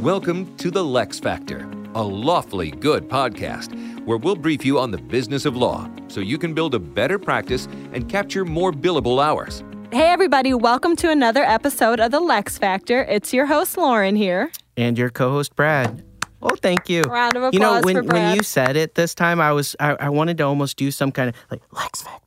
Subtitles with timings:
[0.00, 5.44] Welcome to the LeXFactor, a lawfully good podcast where we'll brief you on the business
[5.46, 9.64] of law so you can build a better practice and capture more billable hours.
[9.90, 13.06] Hey, everybody, welcome to another episode of The LeXFactor.
[13.08, 14.50] It's your host, Lauren, here.
[14.76, 16.04] and your co-host Brad.
[16.42, 17.02] Oh, thank you.
[17.02, 18.22] Round of applause you know, when for Brad.
[18.28, 21.10] when you said it this time, I was I, I wanted to almost do some
[21.10, 22.25] kind of like Lex Factor, Lex Factor.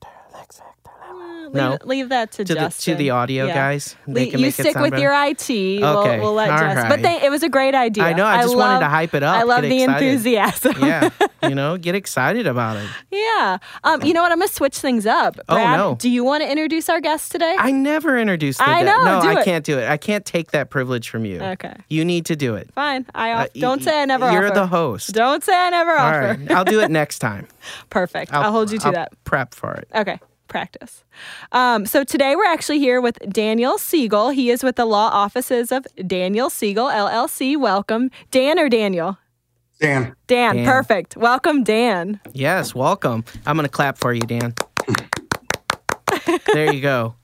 [1.54, 1.78] Leave, no.
[1.84, 2.94] leave that to, To the, Justin.
[2.94, 3.54] to the audio Yeah.
[3.54, 4.98] guys, Le- can you make stick with better.
[5.02, 5.50] your IT.
[5.82, 6.90] We'll, Okay, we'll let all Justin.
[6.90, 8.04] But they, it was a great idea.
[8.04, 10.08] I know, I just wanted love- to hype it up, I love the excited.
[10.08, 10.76] enthusiasm.
[10.80, 11.10] yeah,
[11.44, 12.88] you know, get excited about it.
[13.12, 13.58] yeah.
[13.84, 14.32] Um, you know what?
[14.32, 15.38] I'm going to switch things up.
[15.50, 15.96] Oh, Brad, no.
[15.96, 17.56] Do you want to introduce our guest today?
[17.58, 18.60] I never introduced.
[18.60, 19.46] The I know, No, I it.
[19.46, 19.88] can't do it.
[19.90, 21.40] I can't take that privilege from you.
[21.42, 21.74] Okay.
[21.90, 22.70] You need to do it.
[22.74, 23.06] Fine.
[23.16, 24.56] I Uh, don't y- say I never You're offer.
[24.56, 25.14] the host.
[25.14, 26.38] Don't say I never All offer.
[26.40, 27.48] right, I'll do it next time.
[27.90, 28.34] Perfect.
[28.34, 29.24] I'll, hold you to I'll that.
[29.24, 29.88] Prep for it.
[29.96, 31.04] Okay, practice.
[31.54, 34.30] Um, so today we're actually here with Daniel Siegel.
[34.32, 37.56] He is with the law offices of Daniel Siegel LLC.
[37.58, 39.18] Welcome, Dan or Daniel?
[39.80, 40.66] Dan, Dan, Dan.
[40.66, 41.16] perfect.
[41.16, 42.20] Welcome, Dan.
[42.34, 43.24] Yes, welcome.
[43.46, 44.54] I'm gonna clap for you, Dan.
[46.54, 47.16] there you go.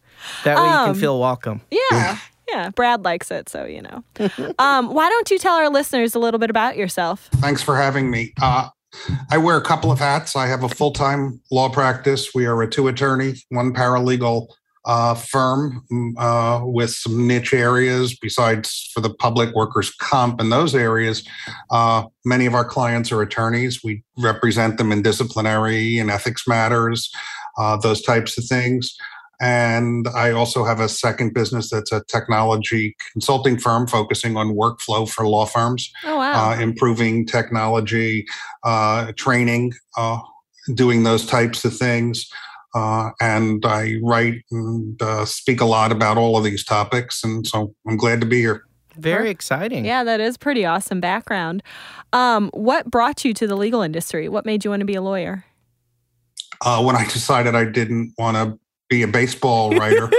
[0.44, 1.62] That way you Um, can feel welcome.
[1.70, 2.18] Yeah.
[2.48, 4.04] Yeah, Brad likes it, so you know.
[4.60, 7.28] um, why don't you tell our listeners a little bit about yourself?
[7.38, 8.34] thanks for having me.
[8.42, 8.70] Uh,
[9.30, 10.36] I wear a couple of hats.
[10.36, 12.34] I have a full time law practice.
[12.34, 14.48] We are a two attorney, one paralegal
[14.86, 20.52] uh, firm mm, uh, with some niche areas besides for the public workers' comp and
[20.52, 21.28] those areas.
[21.72, 23.84] Uh, many of our clients are attorneys.
[23.84, 27.12] We represent them in disciplinary and ethics matters,
[27.58, 28.96] uh, those types of things.
[29.42, 35.08] And I also have a second business that's a technology consulting firm focusing on workflow
[35.10, 36.52] for law firms Oh wow.
[36.52, 38.26] uh, improving technology,
[38.64, 40.20] uh, training, uh,
[40.74, 42.30] doing those types of things.
[42.74, 47.24] Uh, and I write and uh, speak a lot about all of these topics.
[47.24, 48.64] And so I'm glad to be here.
[48.98, 49.84] Very exciting.
[49.86, 51.62] yeah, that is pretty awesome background.
[52.14, 54.30] Um, what brought you to the legal industry?
[54.30, 55.44] What made you want to be a lawyer?
[56.62, 58.58] Uh, when I decided I didn't want to
[58.90, 60.10] be a baseball writer,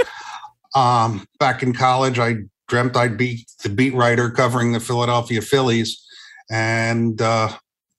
[0.75, 2.35] um, back in college, I
[2.67, 6.03] dreamt I'd be the beat writer covering the Philadelphia Phillies
[6.49, 7.49] and uh,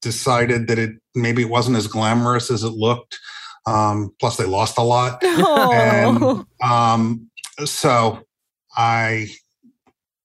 [0.02, 3.18] decided that it maybe it wasn't as glamorous as it looked.
[3.66, 5.22] Um, plus, they lost a lot.
[5.40, 5.72] Oh.
[5.72, 7.30] And um,
[7.64, 8.20] so
[8.76, 9.28] I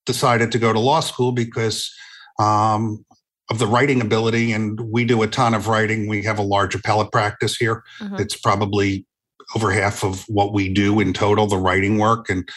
[0.06, 1.92] decided to go to law school because
[2.38, 3.04] um,
[3.50, 4.52] of the writing ability.
[4.52, 6.08] And we do a ton of writing.
[6.08, 7.84] We have a large appellate practice here.
[8.00, 8.16] Uh-huh.
[8.18, 9.06] It's probably
[9.54, 12.28] over half of what we do in total, the writing work.
[12.30, 12.48] And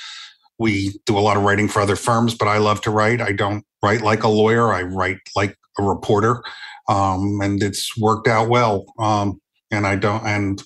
[0.59, 3.21] we do a lot of writing for other firms, but I love to write.
[3.21, 6.41] I don't write like a lawyer, I write like a reporter.
[6.89, 8.85] Um, and it's worked out well.
[8.97, 10.63] Um, and I don't, and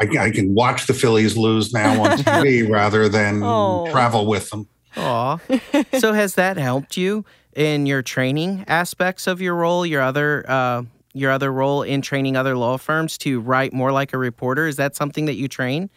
[0.00, 3.88] I, I can watch the Phillies lose now on TV rather than Oh.
[3.90, 4.66] travel with them.
[4.96, 5.38] Aw.
[5.98, 7.24] so has that helped you
[7.54, 10.82] in your training aspects of your role, your other uh,
[11.14, 14.66] your other role in training other law firms to write more like a reporter?
[14.66, 15.90] Is that something that you train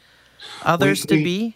[0.64, 1.56] others to we- be?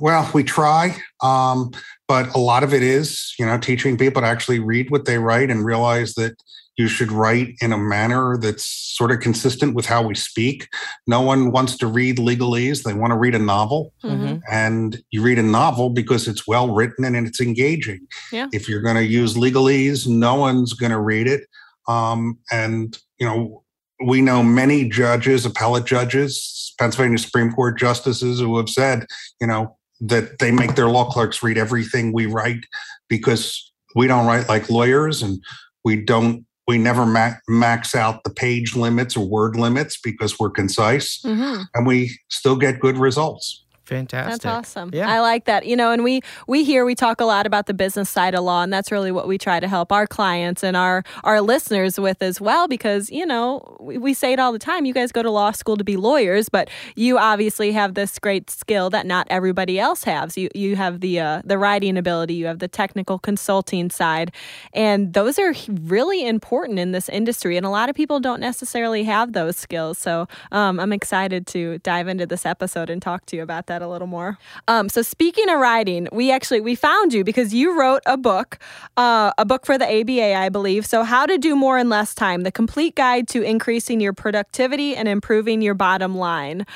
[0.00, 1.72] Well, we try, um,
[2.06, 5.18] but a lot of it is, you know, teaching people to actually read what they
[5.18, 6.36] write and realize that
[6.76, 10.68] you should write in a manner that's sort of consistent with how we speak.
[11.08, 14.40] No one wants to read legalese; they want to read a novel, Mhm.
[14.48, 18.06] and you read a novel because it's well written and it's engaging.
[18.30, 18.46] Yeah.
[18.52, 21.48] If you're going to use legalese, no one's going to read it.
[21.88, 23.62] Um, and you know,
[24.04, 29.06] we know many judges, appellate judges, Pennsylvania Supreme Court justices who have said,
[29.40, 32.66] you know, that they make their law clerks read everything we write
[33.08, 35.40] because we don't write like lawyers and
[35.84, 40.50] we don't we never ma- max out the page limits or word limits because we're
[40.50, 41.64] concise Mhm.
[41.74, 43.64] and we still get good results.
[43.86, 44.42] Fantastic.
[44.42, 44.90] That's awesome.
[44.92, 45.08] Yeah.
[45.08, 45.64] I like that.
[45.64, 48.42] You know, and we we here we talk a lot about the business side of
[48.42, 51.98] law, and that's really what we try to help our clients and our our listeners
[51.98, 52.66] with as well.
[52.66, 54.86] Because you know, we, we say it all the time.
[54.86, 58.50] You guys go to law school to be lawyers, but you obviously have this great
[58.50, 60.36] skill that not everybody else has.
[60.36, 64.32] You you have the uh, the writing ability, you have the technical consulting side,
[64.72, 67.56] and those are really important in this industry.
[67.56, 69.96] And a lot of people don't necessarily have those skills.
[69.98, 73.75] So um, I'm excited to dive into this episode and talk to you about that
[73.82, 74.38] a little more.
[74.68, 78.58] Um, so speaking of writing, we actually we found you because you wrote a book,
[78.96, 80.86] uh, a book for the ABA, I believe.
[80.86, 84.96] So how to do more in less time: the complete guide to increasing your productivity
[84.96, 86.66] and improving your bottom line.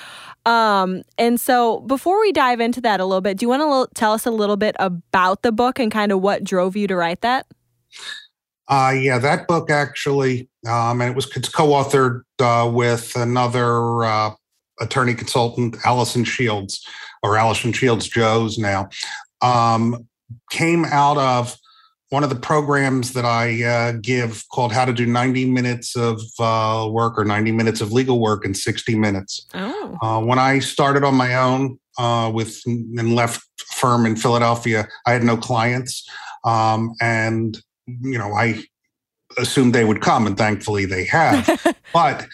[0.46, 3.94] Um, and so before we dive into that a little bit, do you want to
[3.94, 6.96] tell us a little bit about the book and kind of what drove you to
[6.96, 7.46] write that?
[8.68, 14.30] Uh, yeah, that book actually, um, and it was co-authored uh, with another uh,
[14.80, 16.84] attorney consultant, Allison Shields,
[17.22, 18.88] or Allison Shields Johs now,
[19.42, 20.06] um,
[20.50, 21.56] came out of
[22.10, 26.20] one of the programs that I uh, give called How to Do 90 Minutes of
[26.38, 29.46] uh, Work or 90 Minutes of Legal Work in 60 Minutes.
[29.54, 29.98] Oh.
[30.02, 33.42] Uh, when I started on my own uh, with and left
[33.74, 36.08] firm in Philadelphia, I had no clients,
[36.44, 38.62] um, and you know I
[39.38, 41.48] assumed they would come, and thankfully they have.
[41.92, 42.26] but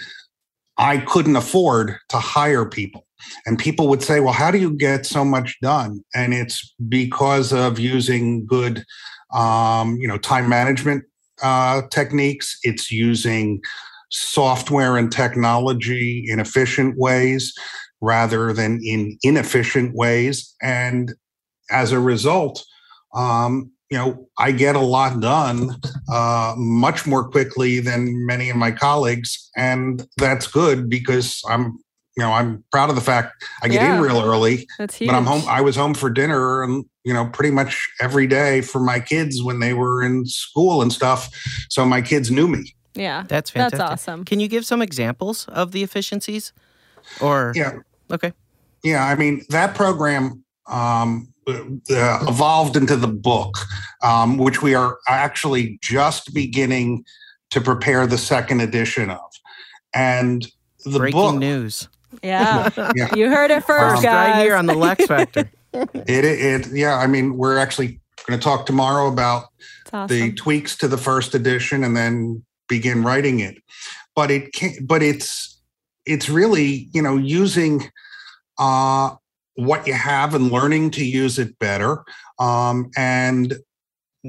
[0.78, 3.06] I couldn't afford to hire people.
[3.46, 6.04] And people would say, well, how do you get so much done?
[6.14, 8.84] And it's because of using good,
[9.32, 11.04] um, you know, time management
[11.42, 12.58] uh, techniques.
[12.62, 13.60] It's using
[14.10, 17.54] software and technology in efficient ways
[18.00, 20.54] rather than in inefficient ways.
[20.62, 21.14] And
[21.70, 22.64] as a result,
[23.14, 25.76] um, you know, I get a lot done
[26.10, 31.78] uh, much more quickly than many of my colleagues, and that's good because I'm,
[32.16, 33.96] you know, I'm proud of the fact I get Yeah.
[33.96, 35.08] in real early, That's huge.
[35.10, 35.42] but I'm home.
[35.48, 39.40] I was home for dinner, and you know, pretty much every day for my kids
[39.42, 41.28] when they were in school and stuff.
[41.70, 42.74] So my kids knew me.
[42.94, 43.22] yeah.
[43.28, 44.24] That's That's awesome.
[44.24, 46.52] Can you give some examples of the efficiencies?
[47.20, 47.74] Or Yeah,
[48.10, 48.32] okay,
[48.82, 53.56] Yeah, I mean that program um, uh, evolved into the book,
[54.02, 57.04] um, which we are actually just beginning
[57.50, 59.20] to prepare the second edition of,
[59.94, 60.46] and
[60.84, 61.88] the breaking book news.
[62.22, 62.70] Yeah.
[62.94, 63.14] Yeah.
[63.14, 64.30] You heard it first, Um, guys.
[64.30, 65.48] right here on the LeXFactor.
[65.72, 69.44] it, it yeah I mean we're actually going to talk tomorrow about
[69.92, 70.16] awesome.
[70.16, 73.56] the tweaks to the first edition and then begin writing it
[74.14, 75.60] but it can but it's
[76.06, 77.82] it's really you know using
[78.58, 79.10] uh
[79.56, 82.04] what you have and learning to use it better.
[82.38, 83.54] Um and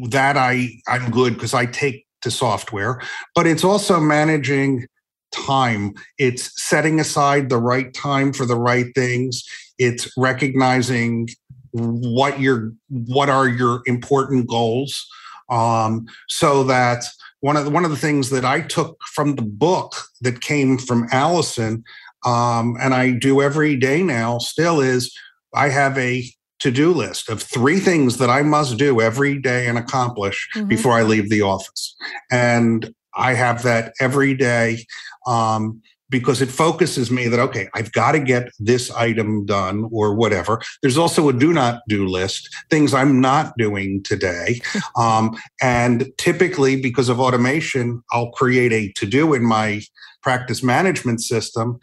[0.10, 3.02] that i i'm good because i take to software
[3.34, 4.86] but it's also managing
[5.32, 5.94] time.
[6.18, 9.44] It's setting aside the right time for the right things.
[9.78, 11.30] It's recognizing
[11.72, 15.06] what your what are your important goals
[15.50, 17.04] um, so that
[17.42, 20.78] one of the, one of the things that I took from the book that came
[20.78, 21.84] from Allison,
[22.26, 25.16] um, and I do every day now, still is
[25.54, 26.24] I have a
[26.60, 30.68] to do list of three things that I must do every day and accomplish Mhm.
[30.68, 31.96] before I leave the office,
[32.32, 34.86] and I have that every day.
[35.26, 40.16] Um, because it focuses me that okay i've got to get this item done or
[40.16, 44.62] whatever there's also a do not do list things i'm not doing today
[44.98, 49.82] um, and typically because of automation i'll create a to do in my
[50.22, 51.80] practice management system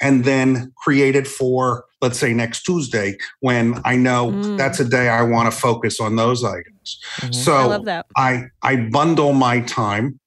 [0.00, 4.56] and then create it for let's say next tuesday when i know Mm.
[4.56, 7.34] that's a day i want to focus on those items Mhm.
[7.34, 7.52] so
[7.86, 8.02] I.
[8.16, 10.18] I I bundle my time.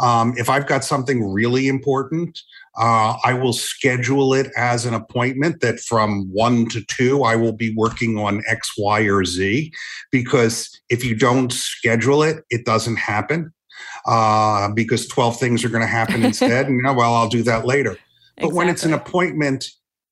[0.00, 2.38] Um, if I've got something really important,
[2.78, 7.52] uh, I will schedule it as an appointment that from one to two, I will
[7.52, 9.70] be working on X, Y, or Z.
[10.10, 13.52] Because if you don't schedule it, it doesn't happen.
[14.06, 16.66] Uh, because 12 things are going to happen instead.
[16.66, 17.96] And you know, well, I'll do that later.
[18.40, 19.66] But when it's an appointment,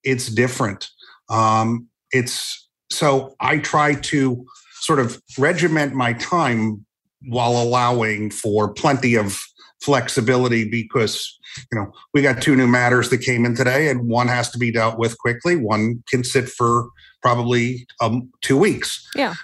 [0.04, 0.88] it's different.
[1.30, 4.46] Um, it's so I try to
[4.80, 6.84] sort of regiment my time
[7.26, 9.38] while allowing for plenty of
[9.82, 11.38] flexibility because
[11.70, 14.58] you know we got two new matters that came in today and one has to
[14.58, 16.88] be dealt with quickly one can sit for
[17.22, 19.34] probably um, two weeks Yeah.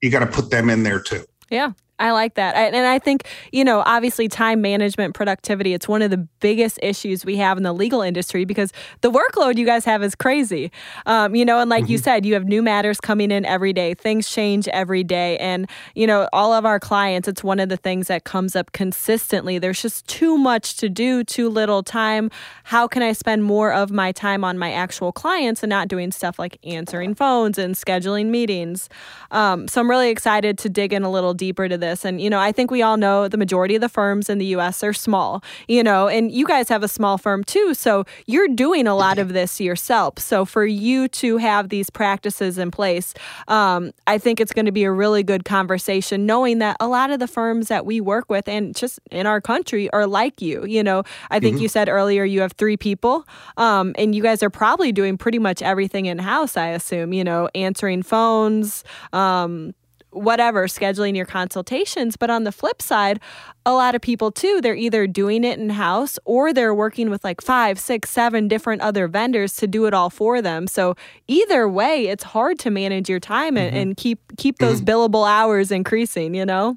[0.00, 1.72] you got to put them in there too Yeah.
[1.98, 2.56] I like that.
[2.56, 7.24] And I think, you know, obviously time management, productivity, it's one of the biggest issues
[7.24, 8.72] we have in the legal industry because
[9.02, 10.72] the workload you guys have is crazy.
[11.06, 13.94] Um, you know, and like you said, you have new matters coming in every day,
[13.94, 15.38] things change every day.
[15.38, 18.72] And, you know, all of our clients, it's one of the things that comes up
[18.72, 19.58] consistently.
[19.58, 22.30] There's just too much to do, too little time.
[22.64, 26.10] How can I spend more of my time on my actual clients and not doing
[26.10, 28.88] stuff like answering phones and scheduling meetings?
[29.30, 32.06] Um, so I'm really excited to dig in a little deeper to this.
[32.06, 34.46] And, you know, I think we all know the majority of the firms in the
[34.56, 37.74] US are small, you know, and you guys have a small firm too.
[37.74, 40.18] So you're doing a lot of this yourself.
[40.18, 43.12] So for you to have these practices in place,
[43.48, 47.10] um, I think it's going to be a really good conversation, knowing that a lot
[47.10, 50.64] of the firms that we work with and just in our country are like you.
[50.64, 54.42] You know, I think you said earlier you have three people, um, and you guys
[54.42, 59.74] are probably doing pretty much everything in house, I assume, you know, answering phones, um,
[60.12, 62.16] whatever, scheduling your consultations.
[62.16, 63.20] But on the flip side,
[63.64, 67.24] a lot of people too, they're either doing it in house or they're working with
[67.24, 70.66] like five, six, seven different other vendors to do it all for them.
[70.66, 70.94] So
[71.28, 73.80] either way, it's hard to manage your time and, mm-hmm.
[73.80, 74.90] and keep keep those mm-hmm.
[74.90, 76.76] billable hours increasing, you know?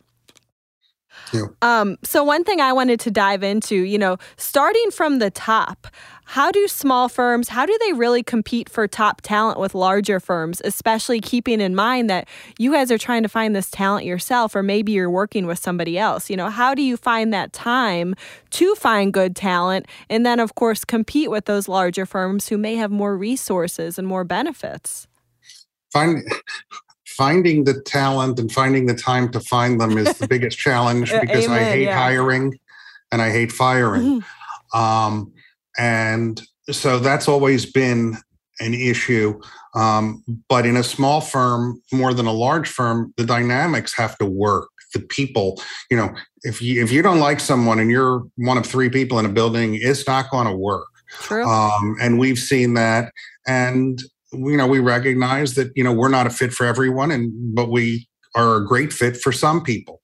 [1.61, 5.87] Um, so one thing I wanted to dive into, you know, starting from the top,
[6.25, 10.61] how do small firms, how do they really compete for top talent with larger firms,
[10.65, 14.63] especially keeping in mind that you guys are trying to find this talent yourself or
[14.63, 16.29] maybe you're working with somebody else?
[16.29, 18.15] You know, how do you find that time
[18.51, 22.75] to find good talent and then of course compete with those larger firms who may
[22.75, 25.07] have more resources and more benefits?
[25.91, 26.23] Find
[27.17, 31.45] finding the talent and finding the time to find them is the biggest challenge because
[31.45, 31.97] Amen, I hate yeah.
[31.97, 32.59] hiring
[33.11, 34.23] and I hate firing.
[34.73, 35.31] Um,
[35.77, 38.17] and so that's always been
[38.59, 39.39] an issue.
[39.73, 44.25] Um, but in a small firm, more than a large firm, the dynamics have to
[44.25, 44.69] work.
[44.93, 48.65] The people, you know, if you if you don't like someone and you're one of
[48.65, 50.87] three people in a building, it's not going to work.
[51.19, 51.45] True.
[51.45, 53.11] Um, and we've seen that.
[53.45, 54.01] And
[54.37, 57.69] you know, we recognize that you know we're not a fit for everyone, and but
[57.69, 60.01] we are a great fit for some people.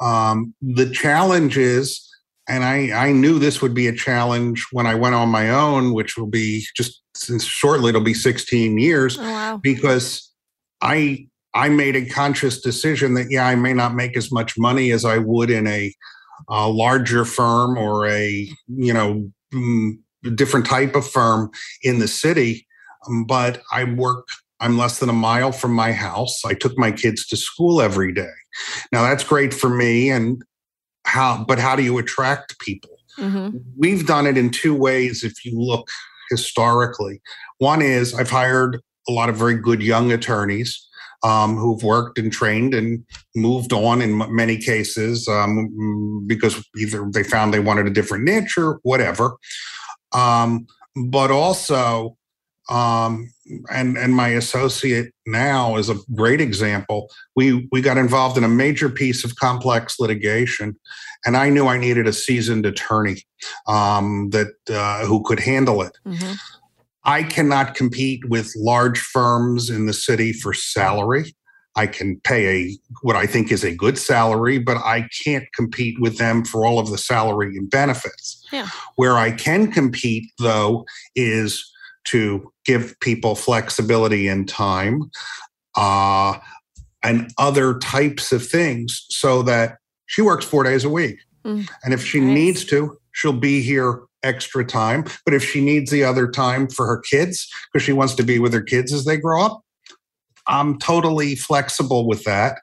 [0.00, 2.06] Um, the challenge is,
[2.48, 5.92] and I I knew this would be a challenge when I went on my own,
[5.92, 9.60] which will be just since shortly it'll be 16 years oh wow.
[9.62, 10.32] because
[10.80, 14.90] I I made a conscious decision that yeah I may not make as much money
[14.92, 15.92] as I would in a,
[16.48, 19.98] a larger firm or a you know mm,
[20.34, 21.50] different type of firm
[21.82, 22.66] in the city,
[23.26, 24.26] but I work.
[24.60, 26.44] I'm less than a mile from my house.
[26.44, 28.32] I took my kids to school every day.
[28.92, 30.42] Now that's great for me and
[31.06, 32.90] how but how do you attract people?
[33.16, 35.88] hmm we've done it in two ways if you look
[36.30, 37.20] historically.
[37.58, 40.86] One is I've hired a lot of very good young attorneys
[41.22, 43.04] um, who've worked and trained and
[43.34, 48.24] moved on in m- many cases um, because either they found they wanted a different
[48.24, 49.36] niche or whatever.
[50.12, 50.66] Um,
[50.96, 52.16] but also,
[52.70, 53.30] um,
[53.70, 57.10] and and my associate now is a great example.
[57.34, 60.78] We we got involved in a major piece of complex litigation,
[61.26, 63.22] and I knew I needed a seasoned attorney
[63.66, 65.98] um, that uh, who could handle it.
[66.04, 66.32] hmm
[67.02, 71.34] I cannot compete with large firms in the city for salary.
[71.74, 75.98] I can pay a what I think is a good salary, but I can't compete
[75.98, 78.46] with them for all of the salary and benefits.
[78.52, 78.68] Yeah.
[78.96, 80.84] Where I can compete though
[81.14, 81.64] is
[82.04, 85.10] to give people flexibility and time
[85.76, 86.38] uh,
[87.02, 91.18] and other types of things so that she works four days a week.
[91.44, 92.34] Mm, and if she nice.
[92.34, 95.04] needs to, she'll be here extra time.
[95.24, 98.38] But if she needs the other time for her kids, because she wants to be
[98.38, 99.62] with her kids as they grow up,
[100.46, 102.58] I'm totally flexible with that.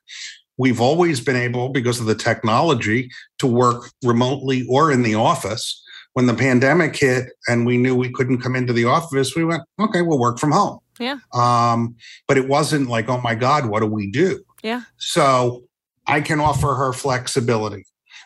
[0.58, 3.10] We've always been able, because of the technology,
[3.40, 5.84] to work remotely or in the office.
[6.18, 9.62] When the pandemic hit and we knew we couldn't come into the office, we went,
[9.80, 10.80] okay, we'll work from home.
[11.00, 11.20] Yeah.
[11.32, 11.96] Um,
[12.28, 14.44] but it wasn't like, oh my God, what do we do?
[14.64, 14.82] Yeah.
[14.98, 15.66] So
[16.08, 17.86] I can offer her flexibility.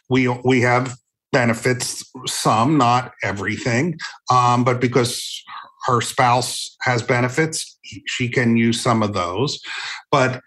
[0.09, 0.95] We we have
[1.33, 3.99] benefits, some, not everything,
[4.31, 5.43] um, but because
[5.85, 9.59] her spouse has benefits, she can use some of those.
[10.11, 10.39] But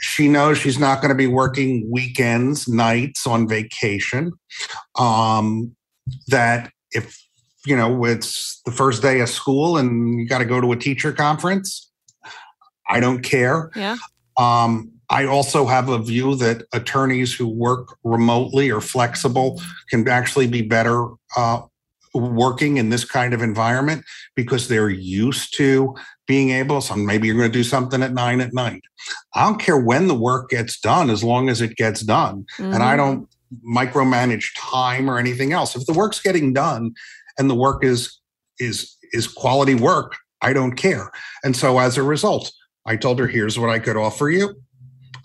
[0.00, 4.32] she knows she's not going to be working weekends, nights on vacation.
[4.98, 5.76] Um,
[6.28, 7.22] that if
[7.66, 10.76] you know it's the first day of school and you got to go to a
[10.76, 11.90] teacher conference,
[12.88, 13.70] I don't care.
[13.74, 13.96] Yeah.
[14.38, 20.46] Um, I also have a view that attorneys who work remotely or flexible can actually
[20.46, 21.62] be better uh,
[22.14, 24.04] working in this kind of environment
[24.34, 25.94] because they're used to
[26.26, 26.80] being able.
[26.82, 28.82] So maybe you're going to do something at nine at night.
[29.34, 32.82] I don't care when the work gets done as long as it gets done, and
[32.82, 32.96] I Mhm.
[32.98, 33.28] don't
[33.66, 35.76] micromanage time or anything else.
[35.76, 36.94] If the work's getting done
[37.38, 38.18] and the work is
[38.58, 41.10] is is quality work, I don't care.
[41.44, 42.52] And so as a result,
[42.86, 44.54] I told her, here's what I could offer you.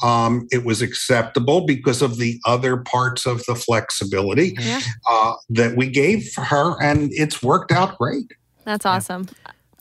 [0.04, 4.82] Um, it was acceptable because of the other parts of the flexibility Yeah.
[5.10, 8.32] uh, that we gave her, and it's worked out great.
[8.66, 9.28] That's awesome.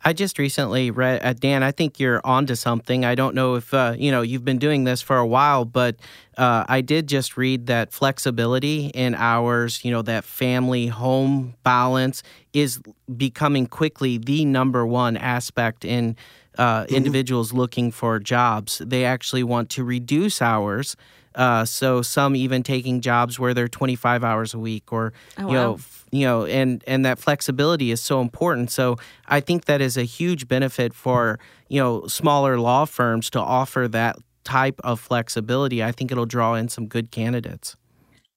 [0.05, 3.05] I just recently read, uh, Dan, I think you're onto something.
[3.05, 5.97] I don't know if, uh, you know, you've been doing this for a while, but
[6.37, 12.23] uh, I did just read that flexibility in hours, you know, that family home balance
[12.53, 12.81] is
[13.17, 16.17] becoming quickly the number one aspect in
[16.59, 18.83] uh, individuals looking for jobs.
[18.85, 20.97] They actually want to reduce hours.
[21.35, 25.55] Uh, so some even taking jobs where they're 25 hours a week or, Oh, you
[25.55, 25.79] know, wow.
[26.13, 28.71] F- you know, and and that flexibility is so important.
[28.71, 28.97] So
[29.29, 31.39] I think that is a huge benefit for
[31.69, 35.83] you know smaller law firms to offer that type of flexibility.
[35.83, 37.77] I think it'll draw in some good candidates.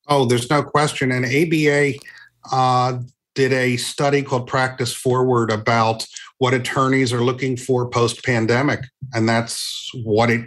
[0.07, 1.11] Oh, there's no question.
[1.11, 1.93] And ABA
[2.51, 2.99] uh,
[3.33, 6.05] did a study called Practice Forward about
[6.37, 8.81] what attorneys are looking for post pandemic.
[9.13, 10.41] And that's what it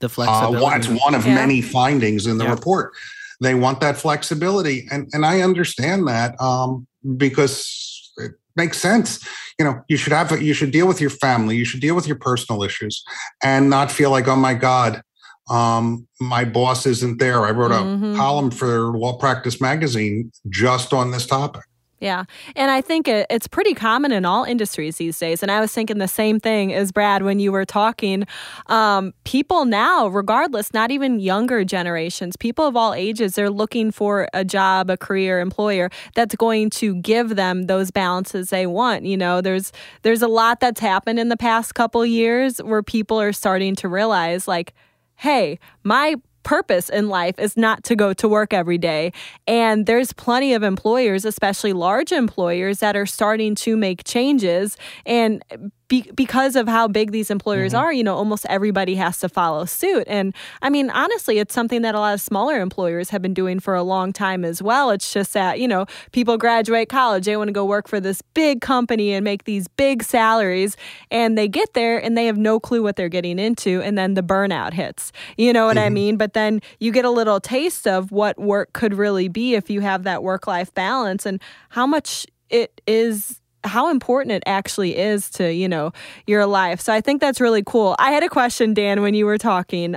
[0.00, 0.62] The uh, flexibility.
[0.62, 1.34] one- it's one of Yeah.
[1.36, 2.50] many findings in the Yeah.
[2.54, 2.92] report.
[3.40, 4.86] They want that flexibility.
[4.90, 9.26] And and i understand that um, because it makes sense.
[9.58, 12.06] You know you should have you should deal with your family you should deal with
[12.06, 13.02] your personal issues
[13.42, 15.02] and not feel like oh my god
[15.50, 17.46] um, my boss isn't there.
[17.46, 18.16] I wrote a mm-hmm.
[18.16, 21.62] column for law practice magazine just on this topic
[22.00, 22.24] yeah.
[22.54, 25.42] And I think it, it's pretty common in all industries these days.
[25.42, 28.24] And I was thinking the same thing as Brad when you were talking.
[28.66, 34.28] Um, people now, regardless, not even younger generations, people of all ages, they're looking for
[34.32, 39.04] a job, a career, employer that's going to give them those balances they want.
[39.04, 43.20] You know, there's there's a lot that's happened in the past couple years where people
[43.20, 44.72] are starting to realize like,
[45.16, 46.14] hey, my
[46.48, 49.12] purpose in life is not to go to work every day.
[49.46, 55.44] And there's plenty of employers, especially large employers, that are starting to make changes and
[55.88, 57.84] be, because of how big these employers mm-hmm.
[57.84, 60.04] are, you know, almost everybody has to follow suit.
[60.06, 63.58] And I mean, honestly, it's something that a lot of smaller employers have been doing
[63.58, 64.90] for a long time as well.
[64.90, 68.22] It's just that, you know, people graduate college, they want to go work for this
[68.34, 70.76] big company and make these big salaries.
[71.10, 73.80] And they get there and they have no clue what they're getting into.
[73.82, 75.12] And then the burnout hits.
[75.36, 75.86] You know what mm-hmm.
[75.86, 76.16] I mean?
[76.16, 79.80] But then you get a little taste of what work could really be if you
[79.80, 81.40] have that work life balance and
[81.70, 85.92] how much it is how important it actually is to, you know,
[86.26, 86.80] your life.
[86.80, 87.96] So I think that's really cool.
[87.98, 89.96] I had a question, Dan, when you were talking.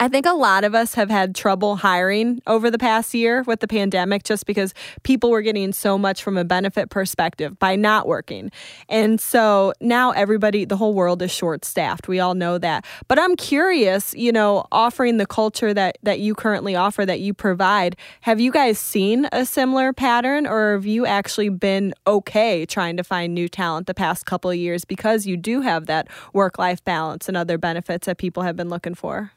[0.00, 3.60] I think a lot of us have had trouble hiring over the past year with
[3.60, 8.06] the pandemic just because people were getting so much from a benefit perspective by not
[8.06, 8.50] working.
[8.88, 12.06] And so now everybody, the whole world is short staffed.
[12.06, 12.84] We all know that.
[13.08, 17.34] But I'm curious, you know, offering the culture that, that you currently offer, that you
[17.34, 22.96] provide, have you guys seen a similar pattern or have you actually been okay trying
[22.98, 26.58] to find new talent the past couple of years because you do have that work
[26.58, 29.32] life balance and other benefits that people have been looking for?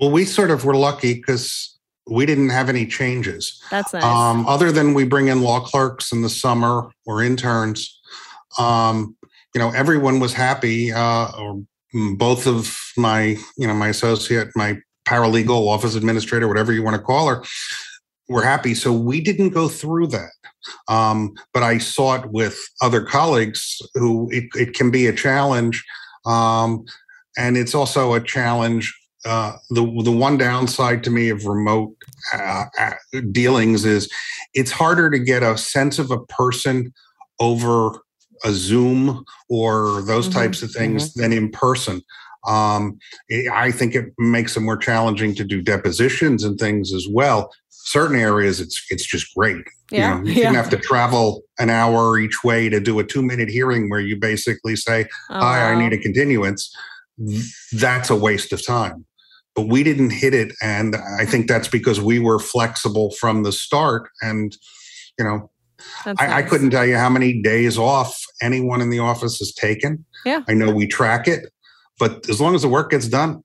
[0.00, 3.62] Well, we sort of were lucky because we didn't have any changes.
[3.70, 4.02] That's nice.
[4.02, 8.00] Um, other than we bring in law clerks in the summer or interns,
[8.58, 9.16] um,
[9.54, 10.92] you know, everyone was happy.
[10.92, 11.54] Uh,
[12.16, 17.02] both of my, you know, my associate, my paralegal, office administrator, whatever you want to
[17.02, 17.44] call her,
[18.28, 18.74] were happy.
[18.74, 20.30] So we didn't go through that.
[20.88, 25.84] Um, but I saw it with other colleagues who it, it can be a challenge.
[26.24, 26.84] Um,
[27.36, 31.94] and it's also a challenge uh, the the one downside to me of remote
[32.34, 32.64] uh,
[33.30, 34.10] dealings is
[34.54, 36.92] it's harder to get a sense of a person
[37.40, 38.00] over
[38.44, 40.40] a Zoom or those mm-hmm.
[40.40, 41.20] types of things mm-hmm.
[41.20, 42.02] than in person.
[42.46, 42.98] Um,
[43.52, 47.52] I think it makes it more challenging to do depositions and things as well.
[47.70, 49.64] Certain areas, it's it's just great.
[49.92, 50.52] Yeah, you, know, you yeah.
[50.52, 54.16] have to travel an hour each way to do a two minute hearing where you
[54.16, 55.78] basically say, oh, "Hi, wow.
[55.78, 56.74] I need a continuance."
[57.72, 59.04] That's a waste of time
[59.54, 60.52] but we didn't hit it.
[60.62, 64.08] And I think that's because we were flexible from the start.
[64.20, 64.56] And,
[65.18, 65.50] you know,
[66.04, 66.30] I, nice.
[66.30, 70.04] I, couldn't tell you how many days off anyone in the office has taken.
[70.24, 70.42] Yeah.
[70.48, 71.52] I know we track it,
[71.98, 73.42] but as long as the work gets done,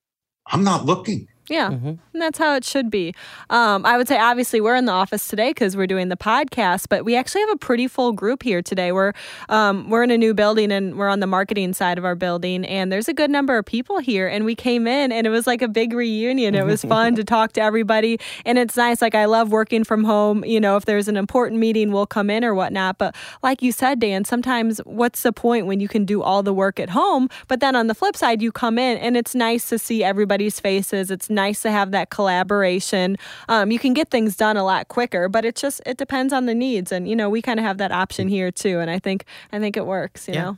[0.47, 1.27] I'm not looking.
[1.49, 1.87] Yeah, mm-hmm.
[1.87, 3.13] and that's how it should be.
[3.49, 6.87] Um, I would say, obviously, we're in the office today because we're doing the podcast,
[6.89, 8.91] but we actually have a pretty full group here today.
[8.91, 9.13] We're
[9.47, 12.65] um, we're in a new building and we're on the marketing side of our building,
[12.65, 14.27] and there's a good number of people here.
[14.27, 16.53] And we came in, and it was like a big reunion.
[16.53, 19.01] It was fun to talk to everybody, and it's nice.
[19.01, 20.43] Like I love working from home.
[20.43, 22.97] You know, if there's an important meeting, we'll come in or whatnot.
[22.97, 26.53] But like you said, Dan, sometimes what's the point when you can do all the
[26.53, 27.29] work at home?
[27.47, 30.59] But then on the flip side, you come in, and it's nice to see everybody's
[30.59, 31.09] faces.
[31.09, 33.15] It's nice to have that collaboration.
[33.47, 36.47] Um, you can get things done a lot quicker, but it just it depends on
[36.47, 38.79] the needs, and you know we kind of have that option here too.
[38.79, 39.23] And I think
[39.53, 40.27] I think it works.
[40.27, 40.43] You yeah.
[40.43, 40.57] know,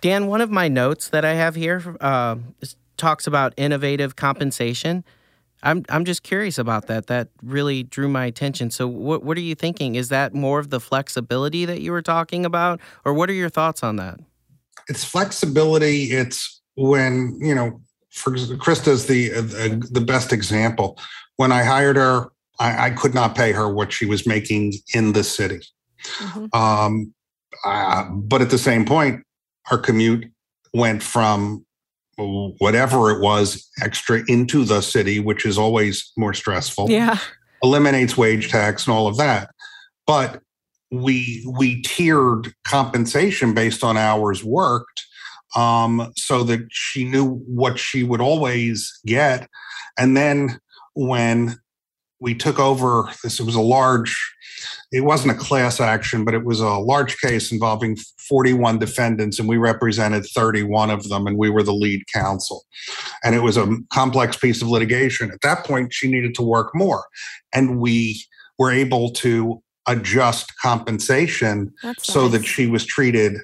[0.00, 2.36] Dan, one of my notes that I have here uh,
[2.96, 5.04] talks about innovative compensation.
[5.62, 7.06] I'm I'm just curious about that.
[7.06, 8.70] That really drew my attention.
[8.70, 9.94] So, what what are you thinking?
[9.94, 13.48] Is that more of the flexibility that you were talking about, or what are your
[13.48, 14.20] thoughts on that?
[14.88, 16.12] It's flexibility.
[16.12, 17.80] It's when you know
[18.16, 20.98] for Krista's the uh, the best example.
[21.36, 25.12] When I hired her, I, I, could not pay her what she was making in
[25.12, 25.60] the city.
[26.02, 26.58] Mm-hmm.
[26.58, 27.14] Um,
[27.64, 29.22] uh, but at the same point,
[29.66, 30.26] her commute
[30.72, 31.64] went from
[32.16, 36.90] whatever it was extra into the city, which is always more stressful.
[36.90, 37.18] Yeah,
[37.62, 39.50] eliminates wage tax and all of that.
[40.06, 40.40] But
[40.90, 45.05] we we tiered compensation based on hours worked
[45.56, 49.48] um, so that she knew what she would always get.
[49.98, 50.60] And then
[50.94, 51.58] when
[52.20, 53.40] we took over this.
[53.40, 54.16] It was a large.
[54.90, 57.96] It wasn't a class action, but it was a large case involving
[58.28, 62.64] 41 defendants, and we represented 31 of them, and we were the lead counsel.
[63.22, 65.30] And it was a complex piece of litigation.
[65.30, 67.04] At that point, she needed to work more,
[67.52, 68.24] and we
[68.58, 73.36] were able to adjust compensation That's so that she was treated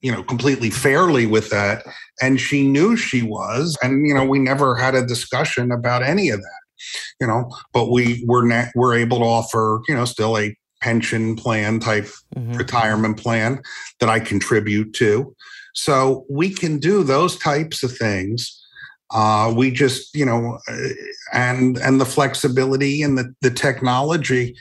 [0.00, 1.84] you know completely fairly with that
[2.22, 6.28] and she knew she was and you know we never had a discussion about any
[6.28, 6.60] of that
[7.20, 11.34] you know but we were not we're able to offer you know still a pension
[11.34, 12.56] plan type Mhm.
[12.56, 13.60] retirement plan
[13.98, 15.34] that I contribute to.
[15.74, 18.64] So we can do those types of things.
[19.10, 20.76] Uh, we just, you know, uh,
[21.32, 24.54] and and the flexibility and the the technology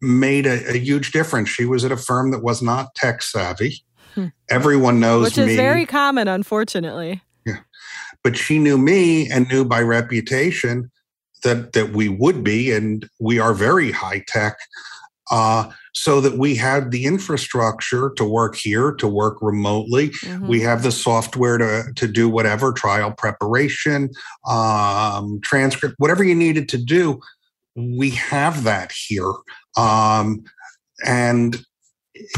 [0.00, 1.48] made a, a huge difference.
[1.48, 3.84] She was at a firm that was not tech savvy.
[4.16, 4.26] Hmm.
[4.50, 7.22] Everyone knows Which is me, very common, unfortunately.
[7.44, 7.58] Yeah.
[8.24, 10.90] but she knew me and knew by reputation
[11.44, 14.56] that that we would be, and we are very high tech.
[15.30, 20.10] Uh, so that we had the infrastructure to work here, to work remotely.
[20.10, 20.46] Mhm.
[20.46, 24.10] We have the software to to do whatever trial preparation,
[24.46, 27.20] um, transcript, whatever you needed to do.
[27.76, 29.32] We have that here,
[29.76, 30.44] um,
[31.04, 31.64] and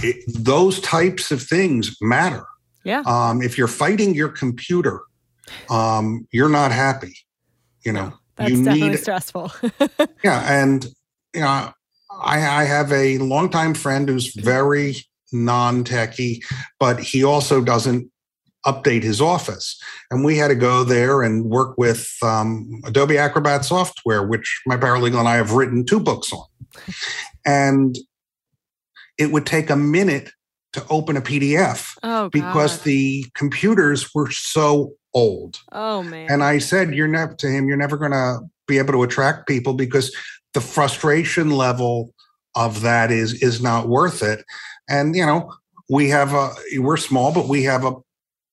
[0.02, 2.44] it, those types of things matter.
[2.84, 3.02] Yeah.
[3.06, 5.02] Um, if you're fighting your computer,
[5.70, 7.16] um, you're not happy.
[7.84, 9.52] You know, That's you definitely need stressful.
[10.24, 10.86] yeah, and
[11.34, 11.72] you know,
[12.10, 14.96] I, I have a longtime friend who's very
[15.32, 16.42] non-techy,
[16.78, 18.10] but he also doesn't
[18.66, 19.80] update his office.
[20.10, 24.76] And we had to go there and work with um, Adobe Acrobat software, which my
[24.76, 26.44] paralegal and I have written two books on.
[27.46, 27.96] And
[29.18, 30.30] it would take a minute
[30.72, 35.58] to open a PDF oh, because the computers were so old.
[35.72, 36.28] oh man.
[36.30, 37.68] And I said, "You're never to him.
[37.68, 40.14] You're never going to be able to attract people because
[40.54, 42.12] the frustration level
[42.54, 44.44] of that is is not worth it."
[44.88, 45.52] And you know,
[45.88, 47.94] we have a we're small, but we have a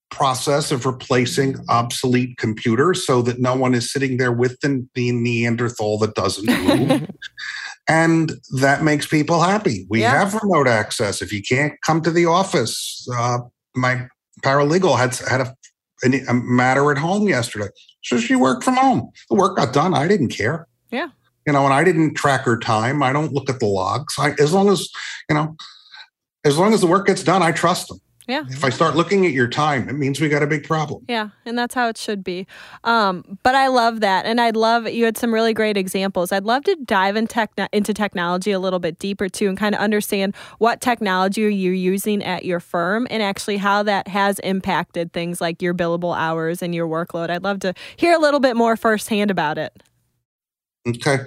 [0.10, 5.12] process of replacing obsolete computers so that no one is sitting there with the, the
[5.12, 7.10] Neanderthal that doesn't move.
[7.88, 9.86] and that makes people happy.
[9.89, 10.12] We Yeah.
[10.12, 11.21] have remote access.
[11.21, 13.39] If you can't come to the office, uh,
[13.76, 14.08] my
[14.41, 15.56] paralegal had had a
[16.28, 17.69] a matter at home yesterday.
[18.04, 19.10] So she worked from home.
[19.30, 19.93] The work got done.
[19.95, 20.67] I didn't care.
[20.91, 21.08] Yeah.
[21.48, 23.02] You know, and I didn't track her time.
[23.02, 24.13] I don't look at the logs.
[24.19, 24.89] I, as long as,
[25.30, 25.56] you know,
[26.43, 28.00] as long as the work gets done, I trust them.
[28.27, 28.43] Yeah.
[28.49, 31.05] If I start looking at your time, it means we got a big problem.
[31.07, 32.47] Yeah, and that's how it should be.
[32.83, 36.31] Um, but I love that, and I'd love you had some really great examples.
[36.31, 39.75] I'd love to dive in tech, into technology a little bit deeper too, and kind
[39.75, 45.13] of understand what technology you're using at your firm, and actually how that has impacted
[45.13, 47.29] things like your billable hours and your workload.
[47.29, 49.83] I'd love to hear a little bit more firsthand about it.
[50.88, 51.19] Okay.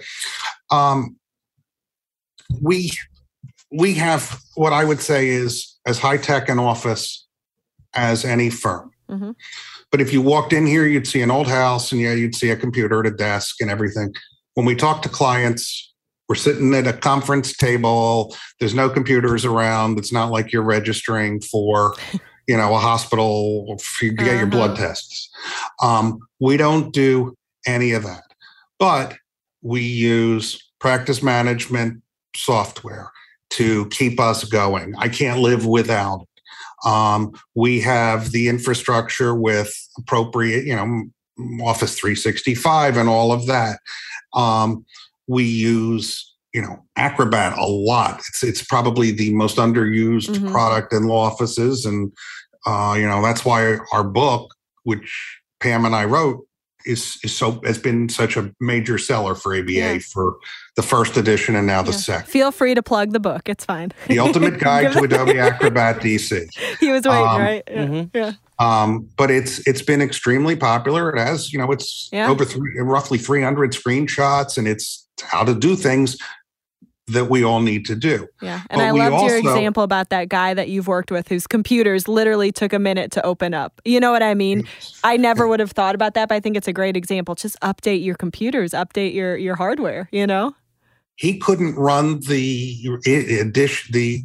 [0.70, 1.16] Um,
[2.61, 2.90] we
[3.70, 7.26] we have what I would say is as high tech an office
[7.94, 8.90] as any firm.
[9.11, 9.35] Mhm.
[9.90, 12.50] But if you walked in here, you'd see an old house, and yeah, you'd see
[12.50, 14.14] a computer at a desk and everything.
[14.54, 15.92] When we talk to clients,
[16.28, 18.37] we're sitting at a conference table.
[18.61, 19.98] There's no computers around.
[19.98, 21.94] It's not like you're registering for,
[22.46, 24.88] you know, a hospital to get your blood Uh-huh.
[24.88, 25.31] tests.
[25.83, 27.35] Um, we don't do
[27.66, 28.24] any of that,
[28.78, 29.16] but
[29.62, 32.02] we use practice management
[32.37, 33.11] software
[33.50, 34.94] to keep us going.
[34.98, 36.88] I can't live without it.
[36.88, 41.04] Um, we have the infrastructure with appropriate, you know,
[41.64, 43.80] Office 365 and all of that.
[44.34, 44.84] Um,
[45.26, 48.20] we use, you know, Acrobat a lot.
[48.28, 50.50] It's it's probably the most underused Mhm.
[50.50, 52.12] product in law offices, and
[52.66, 56.46] uh, you know that's why our book, which Pam and I wrote,
[56.88, 59.98] is is so has been such a major seller for ABA Yeah.
[59.98, 60.37] for
[60.77, 61.96] the first edition and now the Yeah.
[61.98, 62.29] second.
[62.31, 63.92] Feel free to plug the book; it's fine.
[64.09, 66.48] The Ultimate Guide to Adobe Acrobat DC.
[66.81, 67.62] he was waiting, Um, right?
[67.70, 67.87] Yeah.
[67.87, 68.11] mhm.
[68.14, 68.33] yeah.
[68.61, 71.11] Um, but it's it's been extremely popular.
[71.14, 72.29] It has, you know, it's Yeah.
[72.31, 76.16] over three, roughly 300 screenshots, and it's how to do things
[77.09, 78.29] that we all need to do.
[78.40, 78.62] Yeah.
[78.71, 82.09] And But I loved your example about that guy that you've worked with whose computers
[82.09, 83.81] literally took a minute to open up.
[83.85, 84.68] You know what I mean?
[85.05, 87.35] I never would have thought about that, but I think it's a great example.
[87.35, 90.55] Just update your computers, update your your hardware, you know?
[91.16, 92.77] He couldn't run the
[93.40, 94.23] edition, the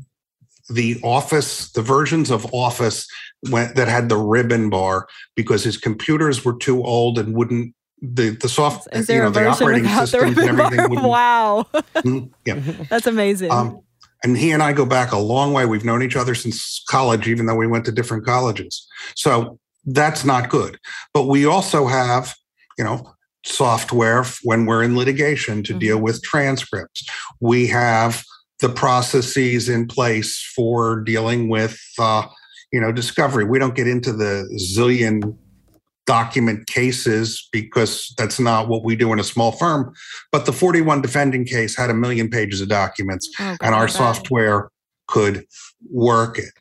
[0.69, 3.07] the Office, the versions of Office
[3.49, 8.31] went, that had the ribbon bar because his computers were too old and wouldn't the
[8.31, 11.65] the soft Is you know a the operating the systems and everything Wow.
[11.73, 12.55] Mm, yeah.
[12.89, 13.49] That's amazing.
[13.49, 13.81] Um,
[14.23, 15.65] and he and I go back a long way.
[15.65, 18.85] We've known each other since college, even though we went to different colleges.
[19.15, 20.77] So that's not good.
[21.13, 22.35] But we also have,
[22.77, 23.13] you know,
[23.45, 27.05] software when we're in litigation to deal with transcripts.
[27.41, 28.23] We have
[28.59, 32.25] the processes in place for dealing with, uh,
[32.71, 33.43] you know, discovery.
[33.43, 35.37] We don't get into the zillion
[36.05, 39.93] document cases because that's not what we do in a small firm.
[40.31, 44.69] But the 41 defending case had a million pages of documents Oh, and our software
[45.07, 45.45] could
[45.89, 46.53] work it.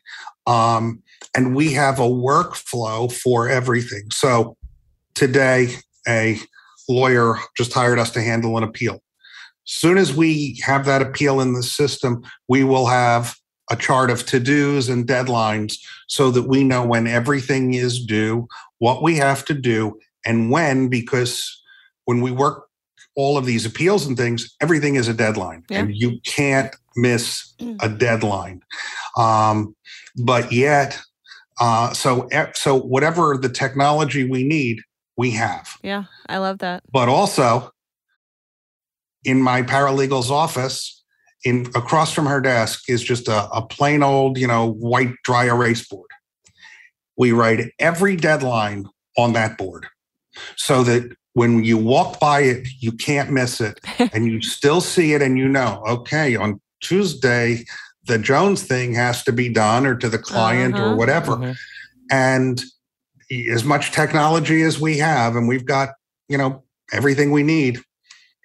[0.45, 1.01] Um,
[1.35, 4.03] and we have a workflow for everything.
[4.11, 4.57] So
[5.15, 5.75] today,
[6.07, 6.37] a
[6.89, 9.01] lawyer just hired us to handle an appeal.
[9.65, 13.35] Soon as we have that appeal in the system, we will have
[13.71, 15.77] a chart of to dos and deadlines
[16.07, 18.47] so that we know when everything is due,
[18.83, 21.63] what we have to do, and when, because
[22.03, 22.67] when we work
[23.15, 25.79] all of these appeals and things, everything is a deadline, Yeah.
[25.79, 28.61] and you can't miss a deadline.
[29.17, 29.73] Um,
[30.17, 30.99] but yet,
[31.61, 34.81] uh, so so whatever the technology we need,
[35.15, 35.65] we have.
[35.81, 36.83] Yeah, I love that.
[36.91, 37.71] But also,
[39.23, 41.01] in my paralegal's office,
[41.45, 45.45] in across from her desk is just a, a plain old, you know, white dry
[45.45, 46.09] erase board.
[47.17, 49.87] We write every deadline on that board
[50.55, 53.79] so that when you walk by it, you can't miss it
[54.13, 57.63] and you still see it and you know, okay, on Tuesday,
[58.05, 60.91] the Jones thing has to be done or to the client Uh-huh.
[60.91, 61.37] or whatever.
[61.37, 61.55] Mhm.
[62.11, 62.63] And
[63.51, 65.89] as much technology as we have, and we've got,
[66.27, 67.79] you know, everything we need,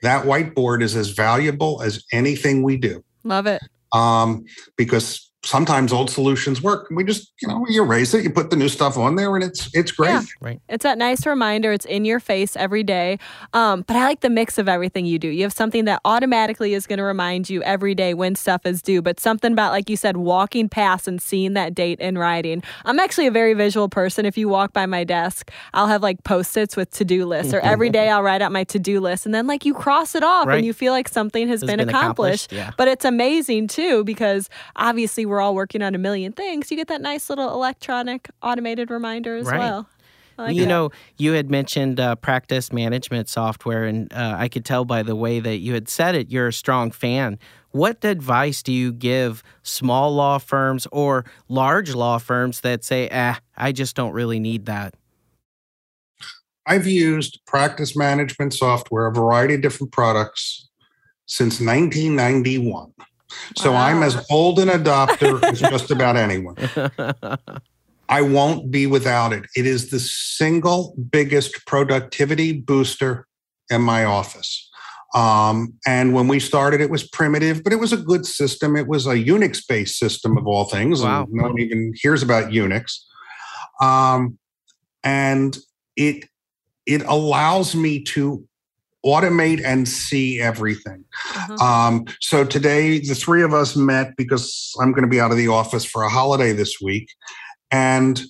[0.02, 3.02] that whiteboard is as valuable as anything we do.
[3.24, 3.60] Love it.
[3.92, 4.44] Um,
[4.76, 6.88] because sometimes old solutions work.
[6.90, 9.44] We just, you know, you erase it, you put the new stuff on there, and
[9.44, 10.20] it's it's great.
[10.42, 10.54] Yeah.
[10.68, 11.72] It's that nice reminder.
[11.72, 13.18] It's in your face every day.
[13.52, 15.28] Um, but I like the mix of everything you do.
[15.28, 18.82] You have something that automatically is going to remind you every day when stuff is
[18.82, 22.62] due, but something about, like you said, walking past and seeing that date in writing.
[22.84, 24.26] I'm actually a very visual person.
[24.26, 27.54] If you walk by my desk, I'll have like post its with to do lists,
[27.54, 29.24] or every day I'll write out my to do list.
[29.24, 30.56] And then, like, you cross it off Right.
[30.56, 32.52] and you feel like something has, Has been, been accomplished.
[32.52, 32.72] accomplished, yeah.
[32.76, 36.70] But it's amazing too because obviously we're all working on a million things.
[36.70, 39.58] You get that nice little electronic automated reminder as Right.
[39.58, 39.88] well.
[40.38, 40.68] I like you that.
[40.68, 45.16] know, you had mentioned uh, practice management software, and uh, I could tell by the
[45.16, 47.38] way that you had said it, you're a strong fan.
[47.70, 53.40] What advice do you give small law firms or large law firms that say, ah,
[53.56, 54.94] I just don't really need that?
[56.66, 60.68] I've used practice management software, a variety of different products
[61.26, 62.92] since 1991.
[63.56, 66.56] So I'm as old an adopter as just about anyone.
[68.08, 69.44] I won't be without it.
[69.54, 73.26] It is the single biggest productivity booster
[73.70, 74.68] in my office.
[75.14, 78.76] Um, and when we started, it was primitive, but it was a good system.
[78.76, 81.02] It was a Unix based system of all things.
[81.02, 81.24] Wow.
[81.24, 82.98] And no one even hears about Unix.
[83.80, 84.38] Um,
[85.04, 85.56] and
[85.96, 86.24] it
[86.86, 88.47] it allows me to
[89.08, 91.04] automate and see everything.
[91.34, 91.64] Uh-huh.
[91.64, 95.36] Um, so today, the three of us met because I'm going to be out of
[95.36, 97.10] the office for a holiday this week.
[97.70, 98.22] And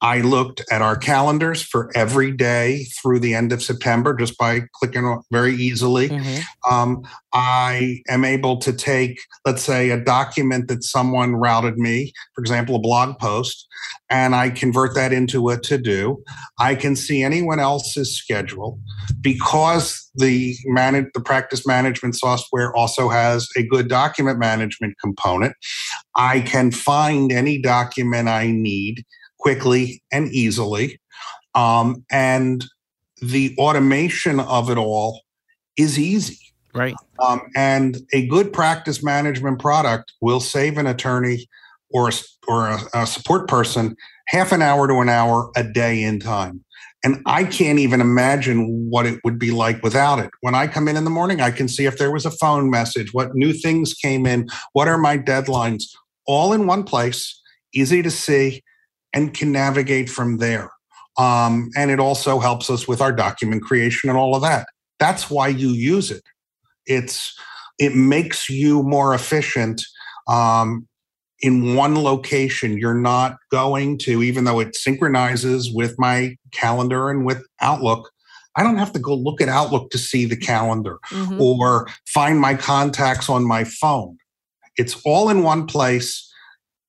[0.00, 4.62] I looked at our calendars for every day through the end of September just by
[4.74, 6.08] clicking very easily.
[6.08, 6.44] Mhm.
[6.70, 12.40] Um, I am able to take, let's say, a document that someone routed me, for
[12.40, 13.66] example, a blog post,
[14.08, 16.22] and I convert that into a to do.
[16.58, 18.78] I can see anyone else's schedule
[19.20, 25.54] because the manage, the practice management software also has a good document management component.
[26.14, 29.04] I can find any document I need
[29.38, 31.00] quickly and easily.
[31.54, 32.64] Um, and
[33.20, 35.22] the automation of it all
[35.76, 36.38] is easy.
[36.74, 36.94] Right.
[37.18, 41.48] Um, and a good practice management product will save an attorney
[41.90, 42.12] or a,
[42.46, 43.96] or a, a support person
[44.28, 46.64] half an hour to an hour a day in time.
[47.04, 50.30] And I can't even imagine what it would be like without it.
[50.40, 52.70] When I come in in the morning, I can see if there was a phone
[52.70, 55.84] message, what new things came in, what are my deadlines,
[56.26, 57.40] all in one place,
[57.72, 58.62] easy to see,
[59.18, 60.70] and can navigate from there.
[61.18, 64.68] Um, and it also helps us with our document creation and all of that.
[65.00, 66.22] That's why you use it.
[66.86, 67.34] It's
[67.78, 69.82] it makes you more efficient
[70.28, 70.86] um,
[71.40, 72.78] in one location.
[72.78, 78.10] You're not going to, even though it synchronizes with my calendar and with Outlook.
[78.56, 81.40] I don't have to go look at Outlook to see the calendar Mhm.
[81.40, 84.16] or find my contacts on my phone.
[84.76, 86.27] It's all in one place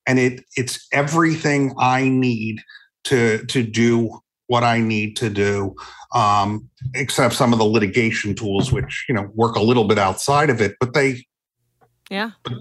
[0.10, 2.62] and it it's everything I need
[3.06, 5.76] to to do what I need to do,
[6.15, 10.50] um, except some of the litigation tools, which you know work a little bit outside
[10.50, 11.24] of it, but they
[12.10, 12.32] Yeah.
[12.43, 12.54] But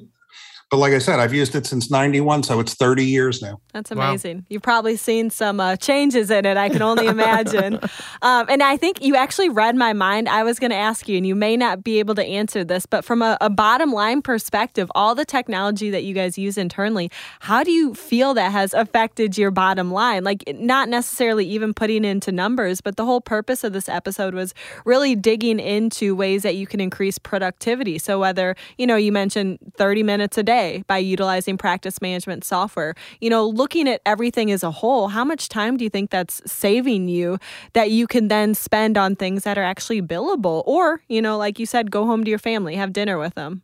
[0.77, 3.59] like I said, I've used it since 91, so it's 30 years now.
[3.73, 4.11] That's Wow.
[4.11, 4.45] amazing.
[4.51, 6.59] You've probably seen some uh, changes in it.
[6.59, 7.81] I can only imagine.
[8.21, 10.29] um, and I think you actually read my mind.
[10.29, 12.85] I was going to ask you, and you may not be able to answer this,
[12.85, 17.11] but from a, a bottom line perspective, all the technology that you guys use internally,
[17.41, 20.23] how do you feel that has affected your bottom line?
[20.23, 24.53] Like, not necessarily even putting into numbers, but the whole purpose of this episode was
[24.85, 27.97] really digging into ways that you can increase productivity.
[27.97, 32.95] So, whether, you know, you mentioned 30 minutes a day by utilizing practice management software,
[33.21, 36.41] you know, looking at everything as a whole, how much time do you think that's
[36.51, 37.39] saving you
[37.73, 40.63] that you can then spend on things that are actually billable?
[40.67, 43.63] Or, you know, like you said, go home to your family, have dinner with them.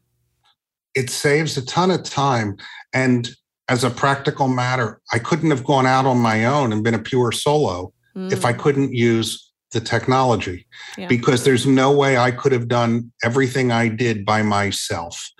[0.95, 2.57] It saves a ton of time.
[2.93, 3.31] And
[3.69, 6.99] as a practical matter, I couldn't have gone out on my own and been a
[6.99, 8.59] pure solo if I mm.
[8.59, 11.09] couldn't use the technology Yeah.
[11.09, 15.31] because there's no way I could have done everything I did by myself.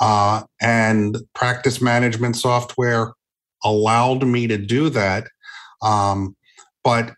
[0.00, 3.12] Uh, and practice management software
[3.64, 5.24] allowed me to do that.
[5.82, 6.36] Um,
[6.84, 7.12] but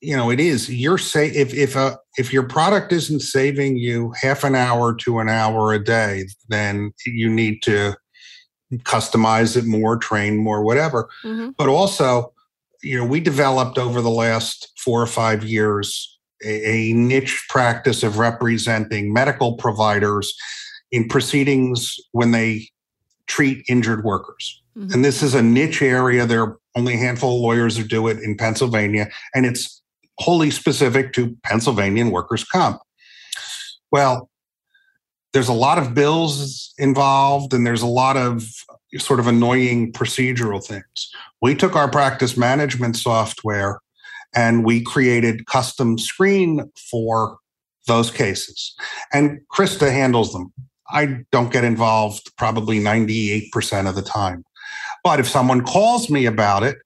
[0.00, 4.12] you know, it is you're say if if a if your product isn't saving you
[4.20, 7.94] half an hour to an hour a day, then you need to
[8.84, 11.54] customize it more, train more, whatever Mhm.
[11.56, 12.32] but also
[12.82, 18.02] you know we developed over the last four or five years a, a niche practice
[18.04, 20.32] of representing medical providers
[20.90, 22.68] in proceedings when they
[23.26, 24.94] treat injured workers Mhm.
[24.94, 28.08] and this is a niche area there are only a handful of lawyers who do
[28.08, 29.82] it in pennsylvania and it's
[30.18, 32.80] wholly specific to pennsylvanian workers comp
[33.90, 34.28] well
[35.32, 38.48] there's a lot of bills involved and there's a lot of
[38.96, 41.10] sort of annoying procedural things.
[41.42, 43.80] We took our practice management software
[44.34, 47.38] and we created custom screen for
[47.86, 48.74] those cases.
[49.12, 50.52] And Krista handles them.
[50.90, 54.44] I don't get involved probably 98% of the time.
[55.04, 56.76] But if someone calls me about it,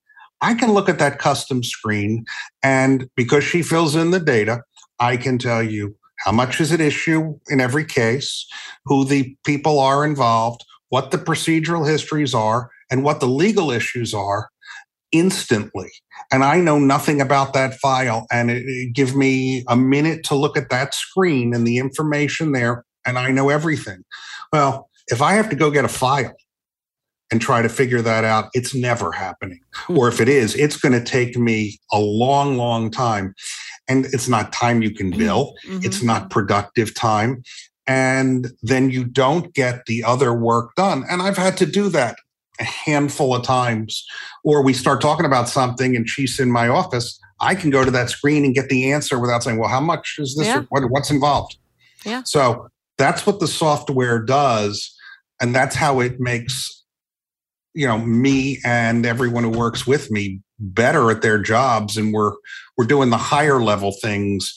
[0.41, 2.25] I can look at that custom screen
[2.63, 4.63] and because she fills in the data,
[4.99, 8.47] I can tell you how much is at issue in every case,
[8.85, 14.13] who the people are involved, what the procedural histories are, and what the legal issues
[14.13, 14.51] are
[15.13, 15.91] instantly.
[16.33, 18.27] And I know nothing about that file.
[18.31, 22.53] And it, it give me a minute to look at that screen and the information
[22.53, 24.05] there, and I know everything.
[24.53, 26.35] Well, if I have to go get a file
[27.31, 29.61] and try to figure that out, it's never happening.
[29.89, 33.35] or if it is, it's going to take me a long, long time.
[33.89, 35.55] And it's not time you can bill.
[35.67, 35.85] Mhm.
[35.85, 37.43] It's not productive time.
[37.87, 41.05] And then you don't get the other work done.
[41.11, 42.17] And I've had to do that
[42.61, 44.05] a handful of times.
[44.45, 47.19] Or we start talking about something and she's in my office.
[47.41, 50.17] I can go to that screen and get the answer without saying, well, how much
[50.19, 50.47] is this?
[50.47, 50.63] Yeah.
[50.69, 51.57] What, what's involved?
[52.05, 52.23] Yeah.
[52.25, 52.69] So
[53.03, 54.95] that's what the software does.
[55.41, 56.85] And that's how it makes,
[57.75, 61.97] you know, me and everyone who works with me better at their jobs.
[61.97, 62.33] And we're,
[62.77, 64.55] we're doing the higher level things,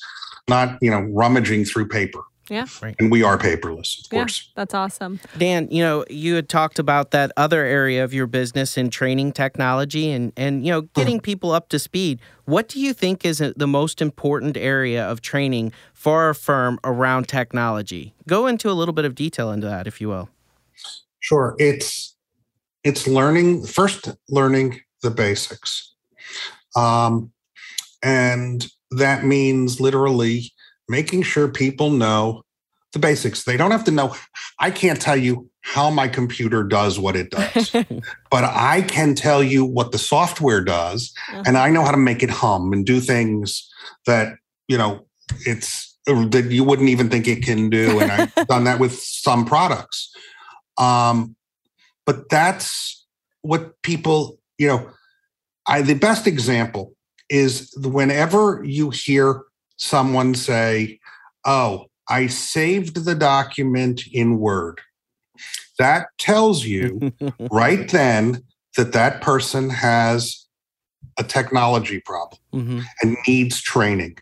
[0.48, 2.22] not, you know, rummaging through paper.
[2.50, 2.66] Yeah.
[2.82, 2.96] Right.
[3.00, 4.52] And we are paperless, of Yeah, course.
[4.56, 5.20] that's awesome.
[5.38, 9.32] Dan, you know, you had talked about that other area of your business in training
[9.32, 12.20] technology and and you know, getting people up to speed.
[12.46, 17.28] What do you think is the most important area of training for our firm around
[17.28, 18.14] technology?
[18.28, 20.30] Go into a little bit of detail into that if you will.
[21.20, 21.56] Sure.
[21.58, 22.16] It's
[22.84, 25.94] it's learning first learning the basics.
[26.76, 27.32] Um,
[28.04, 30.52] and that means literally
[30.88, 32.44] making sure people know
[32.94, 33.44] the basics.
[33.44, 34.16] They don't have to know.
[34.60, 37.72] I can't tell you how my computer does what it does,
[38.32, 41.14] but I can tell you what the software does,
[41.46, 43.70] and I know how to make it hum and do things
[44.06, 44.36] that
[44.68, 45.06] you know
[45.46, 48.00] it's that you wouldn't even think it can do.
[48.00, 50.14] And I've done that with some products.
[50.78, 51.36] Um,
[52.06, 53.06] but that's
[53.42, 54.90] what people, you know,
[55.68, 56.94] I the best example
[57.30, 59.44] is whenever you hear
[59.78, 61.00] someone say,
[61.46, 64.82] "Oh, I saved the document in Word."
[65.80, 67.14] That tells you
[67.52, 68.44] right then
[68.78, 70.46] that that person has
[71.18, 74.18] a technology problem hmm and needs training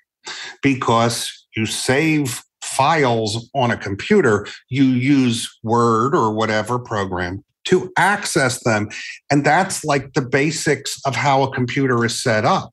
[0.62, 8.64] because you save files on a computer, you use Word or whatever program to access
[8.64, 8.90] them.
[9.32, 12.72] And that's like the basics of how a computer is set up.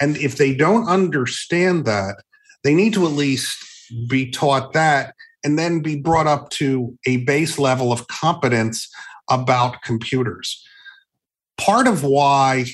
[0.00, 2.16] And if they don't understand that,
[2.64, 3.64] they need to at least
[4.08, 8.88] be taught that and then be brought up to a base level of competence
[9.30, 10.64] about computers.
[11.56, 12.66] Part of why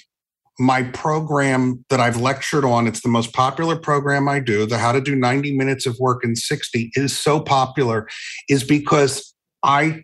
[0.59, 4.92] my program that I've lectured on, it's the most popular program I do, the How
[4.92, 8.09] to Do 90 Minutes of Work in 60, is so popular,
[8.49, 10.03] is because I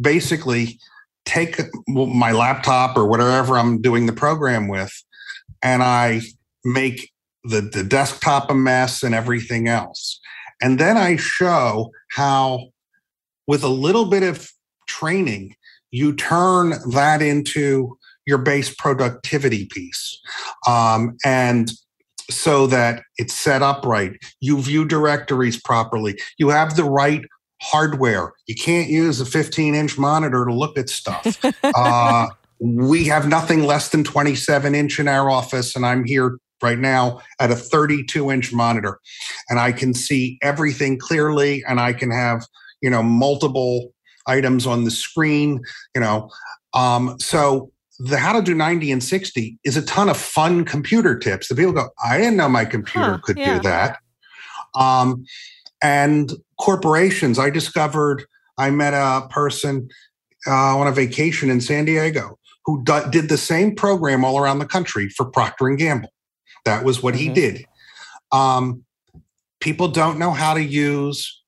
[0.00, 0.80] basically
[1.24, 4.92] take my laptop or whatever I'm doing the program with,
[5.62, 6.22] and I
[6.64, 7.10] make
[7.44, 10.20] the, the desktop a mess and everything else.
[10.60, 12.70] And then I show how,
[13.46, 14.50] with a little bit of
[14.88, 15.54] training,
[15.90, 17.96] you turn that into
[18.26, 20.20] your base productivity piece.
[20.66, 21.72] Um, and
[22.30, 24.12] so that it's set up right.
[24.40, 26.20] You view directories properly.
[26.36, 27.22] You have the right
[27.62, 28.32] hardware.
[28.46, 31.42] You can't use a 15 inch monitor to look at stuff.
[31.62, 32.26] uh,
[32.60, 37.20] we have nothing less than 27 inch in our office, and I'm here right now
[37.40, 38.98] at a 32 inch monitor
[39.48, 42.44] and I can see everything clearly and I can have,
[42.80, 43.92] you know, multiple
[44.26, 45.60] items on the screen,
[45.94, 46.30] you know.
[46.74, 51.18] Um, so the how to do 90 and 60 is a ton of fun computer
[51.18, 51.48] tips.
[51.48, 53.56] The people go, I didn't know my computer huh, could yeah.
[53.56, 53.98] do that.
[54.74, 55.24] Um,
[55.82, 58.24] and corporations, I discovered
[58.58, 59.88] I met a person
[60.46, 62.37] uh, on a vacation in San Diego
[62.68, 66.12] who d- did the same program all around the country for Procter and Gamble.
[66.66, 67.28] That was what mm-hmm.
[67.28, 67.64] he did.
[68.30, 68.84] Um,
[69.58, 71.42] people don't know how to use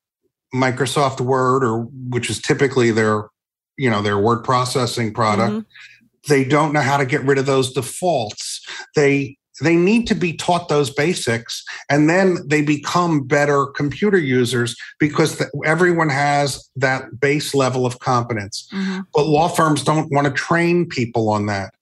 [0.54, 3.28] Microsoft Word, or which is typically their,
[3.76, 5.52] you know, their word processing product.
[5.52, 6.32] Mm-hmm.
[6.32, 8.66] They don't know how to get rid of those defaults.
[8.96, 14.76] They they need to be taught those basics and then they become better computer users
[14.98, 19.00] because everyone has that base level of competence mm-hmm.
[19.14, 21.72] but law firms don't want to train people on that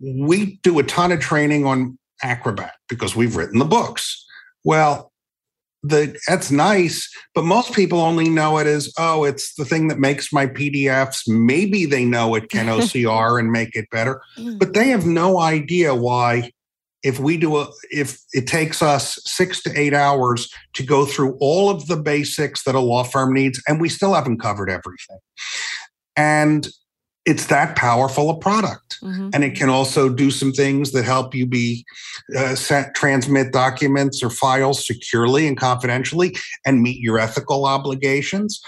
[0.00, 4.24] we do a ton of training on Acrobat because we've written the books.
[4.64, 5.12] Well,
[5.82, 9.98] the that's nice, but most people only know it as oh, it's the thing that
[9.98, 11.28] makes my PDFs.
[11.28, 14.58] Maybe they know it can OCR and make it better, mm.
[14.58, 16.50] but they have no idea why.
[17.08, 21.36] If we do a, if it takes us six to eight hours to go through
[21.40, 25.18] all of the basics that a law firm needs, and we still haven't covered everything.
[26.16, 26.68] And
[27.24, 28.96] it's that powerful a product.
[29.02, 29.30] Mm-hmm.
[29.32, 31.84] And it can also do some things that help you be
[32.36, 32.56] uh,
[32.94, 36.34] transmit documents or files securely and confidentially
[36.64, 38.60] and meet your ethical obligations.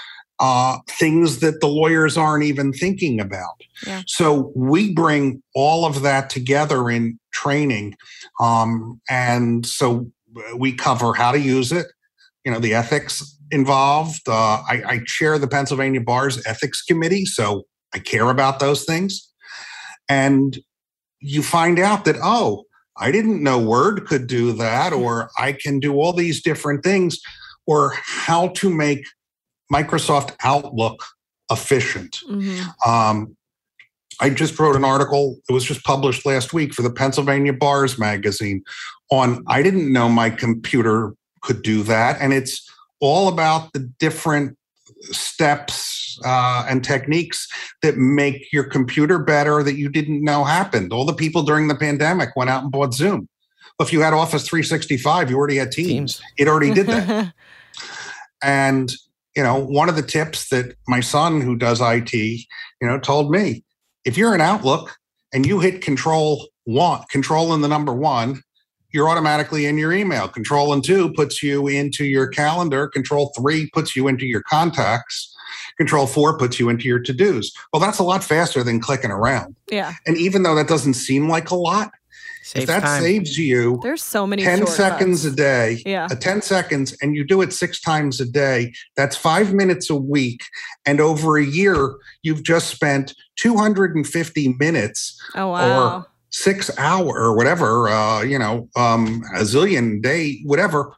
[0.43, 3.61] Uh, things that the lawyers aren't even thinking about.
[3.86, 4.03] Yeah.
[4.07, 7.95] So we bring all of that together in training.
[8.41, 10.11] Um, and so
[10.57, 11.88] we cover how to use it,
[12.43, 14.22] you know, the ethics involved.
[14.26, 17.26] Uh, I, I chair the Pennsylvania Bar's Ethics Committee.
[17.26, 19.30] So I care about those things.
[20.09, 20.59] And
[21.20, 22.64] you find out that, oh,
[22.97, 27.20] I didn't know Word could do that, or I can do all these different things,
[27.66, 29.05] or how to make
[29.73, 31.05] Microsoft Outlook
[31.51, 32.21] efficient.
[32.29, 32.91] Mm-hmm.
[32.91, 33.37] Um,
[34.21, 37.99] I just wrote an article, it was just published last week for the Pennsylvania Bars
[37.99, 38.62] magazine
[39.11, 42.21] on I didn't know my computer could do that.
[42.21, 44.59] And it's all about the different
[45.05, 47.49] steps uh, and techniques
[47.83, 50.93] that make your computer better that you didn't know happened.
[50.93, 53.27] All the people during the pandemic went out and bought Zoom.
[53.79, 55.89] Well, if you had Office 365, you already had Teams.
[55.89, 56.23] Teams.
[56.37, 57.33] It already did that.
[58.43, 58.93] and
[59.37, 62.47] you know, one of the tips that my son, who does IT, you
[62.83, 63.64] know, told me,
[64.05, 64.97] if you're in Outlook
[65.33, 68.43] and you hit Control One, Control in the number one,
[68.93, 70.26] you're automatically in your email.
[70.26, 72.89] Control and two puts you into your calendar.
[72.89, 75.33] Control three puts you into your contacts.
[75.78, 77.53] Control four puts you into your to dos.
[77.72, 79.55] Well, that's a lot faster than clicking around.
[79.70, 79.95] Yeah.
[80.07, 81.91] And even though that doesn't seem like a lot,
[82.51, 83.03] Saves if that time.
[83.03, 87.24] saves you there's so many 10 seconds a day yeah a 10 seconds and you
[87.24, 90.42] do it six times a day that's five minutes a week
[90.84, 95.98] and over a year you've just spent 250 minutes oh, wow.
[95.98, 100.94] or six hour or whatever, uh, you know, um, a zillion day, whatever,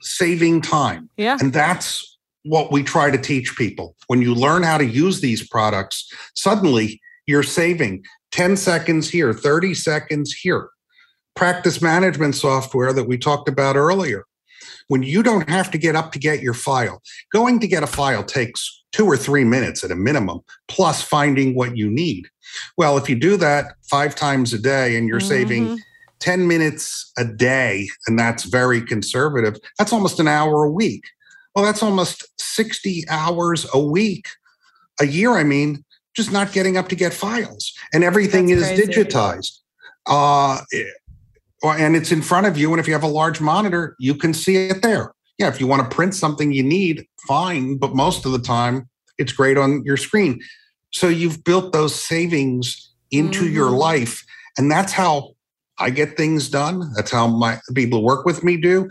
[0.00, 1.08] saving time.
[1.16, 1.38] Yeah.
[1.40, 3.96] And that's what we try to teach people.
[4.08, 9.74] When you learn how to use these products, suddenly you're saving 10 seconds here, 30
[9.74, 10.68] seconds here.
[11.34, 14.24] Practice management software that we talked about earlier.
[14.88, 17.00] When you don't have to get up to get your file,
[17.32, 21.54] going to get a file takes two or three minutes at a minimum, plus finding
[21.54, 22.28] what you need.
[22.76, 25.28] Well, if you do that five times a day and you're mm-hmm.
[25.28, 25.78] saving
[26.20, 31.04] 10 minutes a day, and that's very conservative, that's almost an hour a week.
[31.54, 34.28] Well, that's almost 60 hours a week,
[35.00, 35.84] a year, I mean,
[36.14, 37.72] just not getting up to get files.
[37.92, 39.04] And everything that's is crazy.
[39.04, 39.58] digitized.
[40.06, 40.84] Uh, eh,
[41.64, 42.70] and it's in front of you.
[42.72, 45.14] And if you have a large monitor, you can see it there.
[45.38, 47.78] Yeah, if you want to print something you need, fine.
[47.78, 48.88] But most of the time,
[49.18, 50.40] it's great on your screen.
[50.90, 53.54] So you've built those savings into mm-hmm.
[53.54, 54.24] your life.
[54.58, 55.34] And that's how
[55.78, 56.92] I get things done.
[56.94, 58.88] That's how my people who work with me do.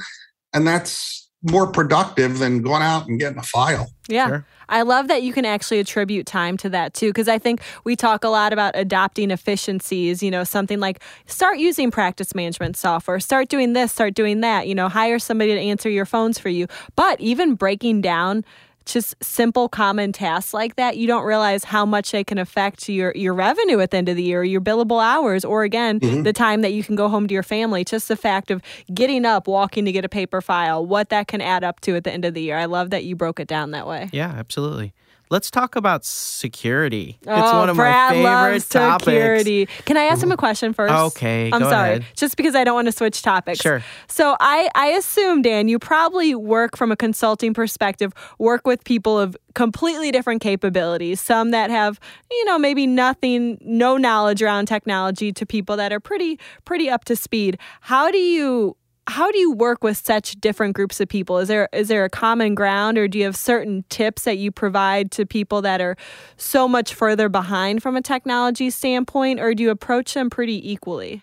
[0.53, 3.91] And that's more productive than going out and getting a file.
[4.07, 4.27] Yeah.
[4.27, 4.45] Sure.
[4.69, 7.95] I love that you can actually attribute time to that too, because I think we
[7.95, 13.19] talk a lot about adopting efficiencies, you know, something like start using practice management software,
[13.19, 16.49] start doing this, start doing that, you know, hire somebody to answer your phones for
[16.49, 16.67] you.
[16.95, 18.45] But even breaking down
[18.93, 23.11] just simple common tasks like that you don't realize how much they can affect your
[23.15, 26.23] your revenue at the end of the year your billable hours or again Mhm.
[26.23, 28.61] the time that you can go home to your family just the fact of
[28.93, 32.03] getting up walking to get a paper file what that can add up to at
[32.03, 34.29] the end of the year i love that you broke it down that way Yeah,
[34.29, 34.93] absolutely.
[35.31, 37.17] Let's talk about security.
[37.21, 39.05] it's oh, one of Brad my favorite topics.
[39.05, 39.65] security.
[39.85, 40.93] Can I ask him a question first?
[40.93, 41.71] Okay, I'm sorry.
[41.71, 42.05] ahead.
[42.17, 43.61] Just because I don't want to switch topics.
[43.61, 43.81] Sure.
[44.09, 49.17] So I, I assume, Dan, you probably work from a consulting perspective, work with people
[49.17, 51.21] of completely different capabilities.
[51.21, 51.97] Some that have,
[52.29, 57.05] you know, maybe nothing, no knowledge around technology to people that are pretty, pretty up
[57.05, 57.57] to speed.
[57.79, 58.75] How do you
[59.07, 61.37] how do you work with such different groups of people?
[61.39, 64.51] Is there is there a common ground or do you have certain tips that you
[64.51, 65.97] provide to people that are
[66.37, 71.21] so much further behind from a technology standpoint or do you approach them pretty equally?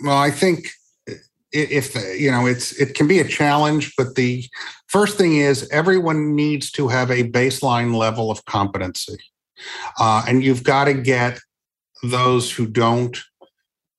[0.00, 0.68] Well, I think
[1.50, 4.44] if you know it's it can be a challenge, but the
[4.86, 9.18] first thing is everyone needs to have a baseline level of competency,
[9.98, 11.40] uh, and you've got to get
[12.02, 13.18] those who don't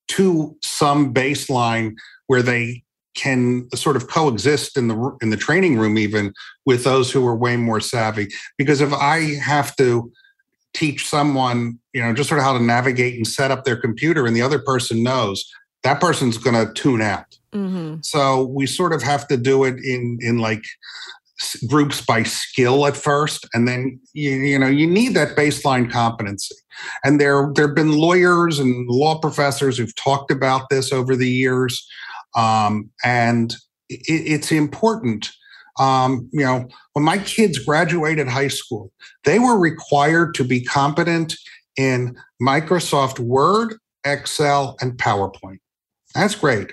[0.09, 1.95] to some baseline
[2.27, 2.83] where they
[3.19, 6.33] can sort of coexist in the in the training room even
[6.65, 8.27] with those who are way more savvy.
[8.57, 10.11] Because if i have to
[10.73, 14.25] teach someone you know just sort of how to navigate and set up their computer
[14.25, 15.43] and the other person knows
[15.83, 17.25] that person's going to tune out.
[17.51, 18.01] Mm-hmm.
[18.01, 20.63] so we sort of have to do it in in like
[21.67, 26.55] groups by skill at first and then you, you know you need that baseline competency.
[27.03, 31.29] And there there have been lawyers and law professors who've talked about this over the
[31.29, 31.85] years
[32.35, 33.53] um, and
[33.89, 35.31] it, it's important
[35.79, 38.91] um, you know when my kids graduated high school
[39.23, 41.35] they were required to be competent
[41.77, 43.75] in microsoft word
[44.05, 45.57] excel and powerpoint
[46.13, 46.71] that's great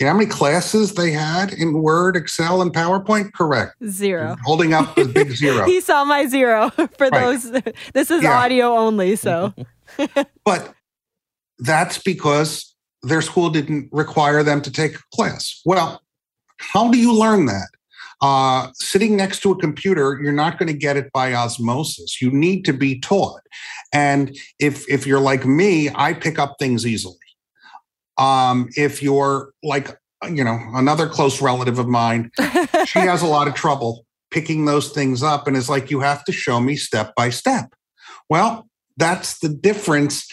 [0.00, 3.34] you know how many classes they had in Word, Excel, and PowerPoint?
[3.34, 3.74] Correct.
[3.86, 4.36] Zero.
[4.42, 5.64] Holding up the big zero.
[5.66, 7.10] he saw my zero for Right.
[7.10, 7.52] those.
[7.92, 8.36] This is Yeah.
[8.36, 9.54] audio only, so
[10.44, 10.74] But
[11.58, 12.71] that's because
[13.02, 15.60] their school didn't require them to take a class.
[15.64, 16.00] Well,
[16.58, 17.68] how do you learn that?
[18.20, 22.22] Uh, sitting next to a computer, you're not going to get it by osmosis.
[22.22, 23.40] You need to be taught.
[23.92, 27.16] And if if you're like me, I pick up things easily.
[28.18, 29.98] Um, if you're like
[30.30, 32.30] you know another close relative of mine,
[32.86, 36.24] she has a lot of trouble picking those things up and is like you have
[36.24, 37.74] to show me step by step
[38.28, 40.26] well that's the difference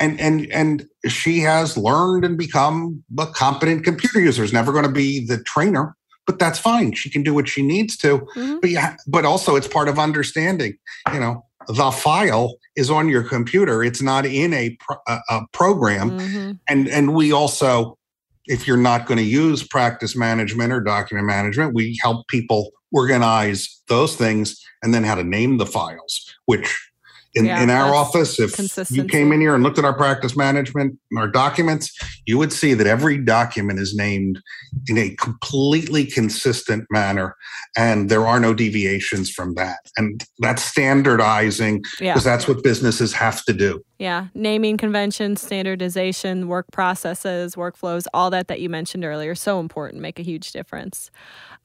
[0.00, 4.42] and and and she has learned and become a competent computer user.
[4.42, 5.96] Is never going to be the trainer
[6.26, 6.92] but that's fine.
[6.92, 8.20] She can do what she needs to.
[8.36, 8.60] Mhm.
[8.60, 10.74] but yeah but also it's part of understanding
[11.12, 13.82] you know the file is on your computer.
[13.84, 14.96] It's not in a, pro-
[15.28, 16.10] a, program.
[16.18, 16.58] Mhm.
[16.68, 17.98] and and we also
[18.46, 23.82] if you're not going to use practice management or document management we help people organize
[23.88, 26.89] those things and then how to name the files which
[27.34, 30.36] in, Yeah, in our office if you came in here and looked at our practice
[30.36, 34.40] management and our documents you would see that every document is named
[34.88, 37.36] in a completely consistent manner
[37.76, 43.12] and there are no deviations from that and that's standardizing yeah, because that's what businesses
[43.12, 44.28] have to do yeah.
[44.32, 50.18] Naming conventions, standardization, work processes, workflows, all that that you mentioned earlier, so important, make
[50.18, 51.10] a huge difference.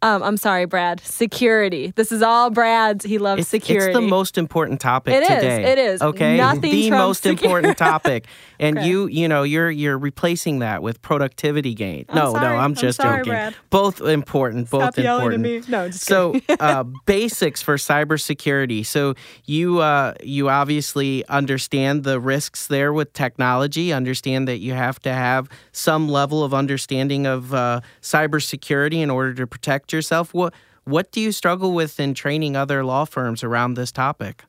[0.02, 1.00] Um, I'm sorry, Brad.
[1.00, 1.91] Security.
[1.96, 3.04] This is all Brad's.
[3.06, 3.88] He loves It's, security.
[3.91, 5.64] it's the most important topic It is, today.
[5.72, 6.02] it is.
[6.02, 7.46] Okay, Nothing's the most security.
[7.46, 8.28] important topic,
[8.60, 8.88] and Okay.
[8.88, 12.06] you, you know, you're you're replacing that with productivity gain.
[12.10, 12.41] I'm no, sorry.
[12.41, 13.32] no, I'm I'm just sorry, joking.
[13.32, 13.56] Brad.
[13.72, 15.66] Both important, both Stop yelling important.
[15.66, 15.72] at me.
[15.72, 18.86] No, So, uh, basics for cybersecurity.
[18.86, 19.16] So,
[19.46, 23.91] you uh, you obviously understand the risks there with technology.
[23.91, 29.34] Understand that you have to have some level of understanding of uh, cybersecurity in order
[29.34, 30.34] to protect yourself.
[30.34, 34.44] What what do you struggle with in training other law firms around this topic?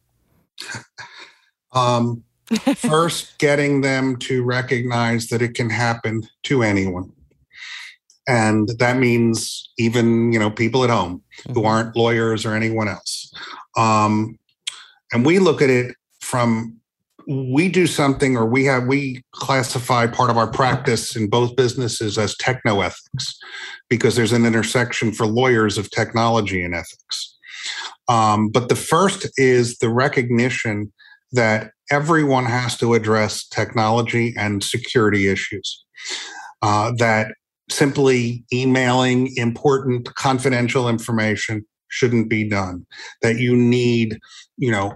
[1.72, 2.22] Um,
[2.76, 7.12] first, getting them to recognize that it can happen to anyone.
[8.26, 11.66] And that means even, you know, people at home who Mhm.
[11.66, 13.30] aren't lawyers or anyone else.
[13.76, 14.39] Um,
[15.12, 16.76] and we look at it from
[17.26, 22.18] we do something or we have we classify part of our practice in both businesses
[22.18, 23.34] as technoethics
[23.88, 27.36] because there's an intersection for lawyers of technology and ethics
[28.08, 30.92] um, but the first is the recognition
[31.32, 35.84] that everyone has to address technology and security issues
[36.62, 37.28] uh, that
[37.70, 42.86] simply emailing important confidential information shouldn't be done.
[43.22, 44.18] That you need,
[44.56, 44.94] you know,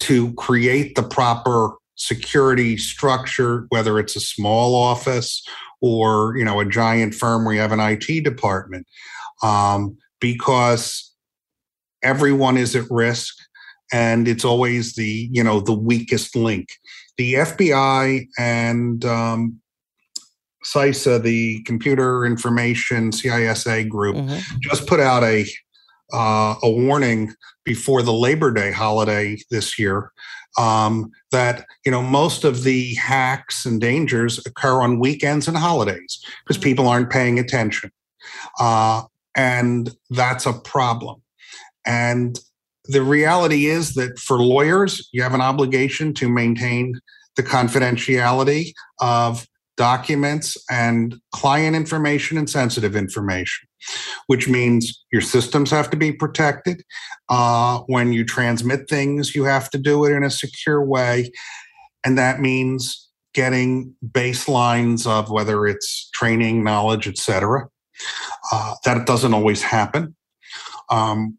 [0.00, 5.46] to create the proper security structure, whether it's a small office
[5.80, 8.86] or you know a giant firm where you have an IT department,
[9.42, 11.12] um, because
[12.02, 13.34] everyone is at risk,
[13.92, 16.68] and it's always the you know the weakest link.
[17.18, 19.60] The FBI and um,
[20.64, 24.58] CISA, the Computer Information CISA group, mm-hmm.
[24.60, 25.46] just put out a
[26.12, 27.34] uh, a warning
[27.64, 30.12] before the Labor Day holiday this year
[30.58, 36.22] um, that you know most of the hacks and dangers occur on weekends and holidays
[36.44, 36.64] because mm-hmm.
[36.64, 37.90] people aren't paying attention,
[38.60, 39.02] uh,
[39.36, 41.22] and that's a problem.
[41.86, 42.38] And
[42.86, 46.94] the reality is that for lawyers, you have an obligation to maintain
[47.36, 49.46] the confidentiality of
[49.76, 53.68] documents and client information and sensitive information,
[54.26, 56.82] which means your systems have to be protected.
[57.28, 61.30] Uh, when you transmit things, you have to do it in a secure way.
[62.04, 67.68] And that means getting baselines of whether it's training, knowledge, etc.
[68.50, 70.14] Uh, that doesn't always happen.
[70.90, 71.38] Um,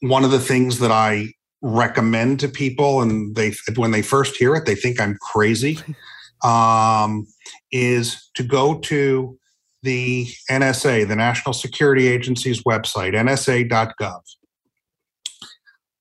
[0.00, 1.28] one of the things that I
[1.60, 5.78] recommend to people, and they when they first hear it, they think I'm crazy.
[6.42, 7.26] Um,
[7.72, 9.38] is to go to
[9.82, 14.20] the NSA, the National Security Agency's website, nsa.gov.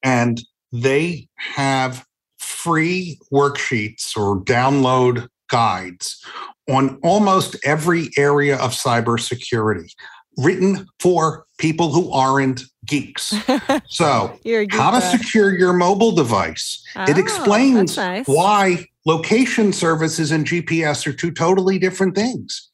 [0.03, 2.05] And they have
[2.37, 6.23] free worksheets or download guides
[6.69, 9.89] on almost every area of cybersecurity
[10.37, 13.33] written for people who aren't geeks.
[13.89, 14.37] So,
[14.69, 16.83] how to secure your mobile device.
[16.95, 18.27] Oh, it explains nice.
[18.27, 22.69] why location services and GPS are two totally different things.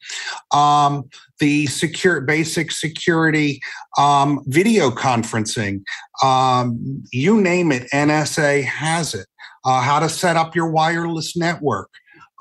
[0.52, 1.08] Um,
[1.38, 3.60] the secure basic security
[3.96, 5.82] um, video conferencing,
[6.24, 9.26] um, you name it, NSA has it.
[9.64, 11.88] Uh, how to set up your wireless network,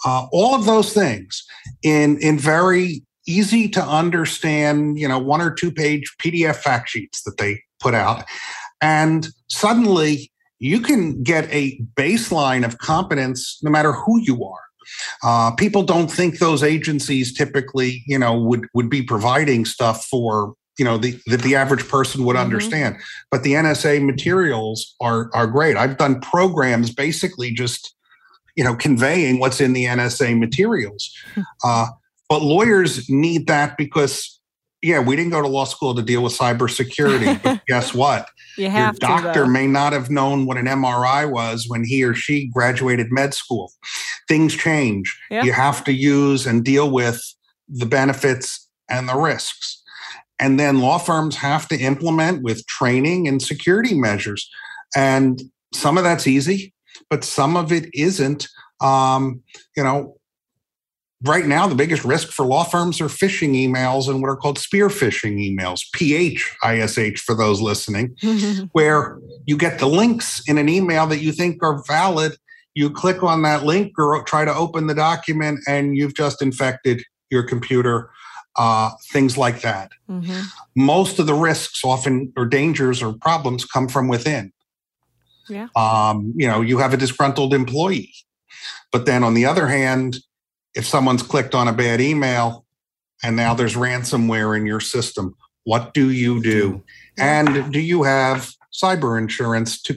[0.05, 1.45] uh, all of those things
[1.81, 7.23] in in very easy to understand, you know, one or two page PDF fact sheets
[7.23, 8.25] that they put out.
[8.81, 10.32] And suddenly
[10.63, 14.61] you can get a baseline of competence no matter who you are.
[15.21, 20.53] Uh, people don't think those agencies typically, you know, would would be providing stuff for
[20.77, 22.45] you know the that the average person would mm-hmm.
[22.45, 22.95] understand.
[23.29, 25.75] But the NSA materials are are great.
[25.75, 27.93] I've done programs basically just
[28.55, 31.11] you know conveying what's in the NSA materials.
[31.65, 31.87] Uh,
[32.29, 34.39] but lawyers need that because
[34.81, 37.41] yeah, we didn't go to law school to deal with cybersecurity.
[37.41, 38.27] but guess what?
[38.57, 42.03] You have Your doctor to, may not have known what an MRI was when he
[42.03, 43.71] or she graduated med school.
[44.27, 45.17] Things change.
[45.29, 45.43] Yeah.
[45.43, 47.21] You have to use and deal with
[47.67, 49.81] the benefits and the risks.
[50.39, 54.49] And then law firms have to implement with training and security measures.
[54.95, 55.41] And
[55.73, 56.73] some of that's easy,
[57.09, 58.47] but some of it isn't.
[58.81, 59.41] Um,
[59.77, 60.17] you know,
[61.23, 64.59] right now the biggest risk for law firms are phishing emails and what are called
[64.59, 68.15] spear phishing emails phish for those listening
[68.73, 72.35] where you get the links in an email that you think are valid
[72.75, 77.03] you click on that link or try to open the document and you've just infected
[77.29, 78.09] your computer
[78.55, 80.41] uh, things like that mm-hmm.
[80.75, 84.51] most of the risks often or dangers or problems come from within
[85.49, 85.67] yeah.
[85.75, 88.13] Um, you know you have a disgruntled employee
[88.91, 90.19] but then on the other hand
[90.75, 92.65] if someone's clicked on a bad email
[93.23, 96.83] and now there's ransomware in your system, what do you do?
[97.17, 99.95] And do you have cyber insurance to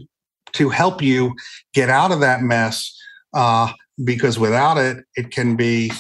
[0.53, 1.35] to help you
[1.74, 2.97] get out of that mess?
[3.35, 3.72] Uh,
[4.05, 5.91] because without it, it can be,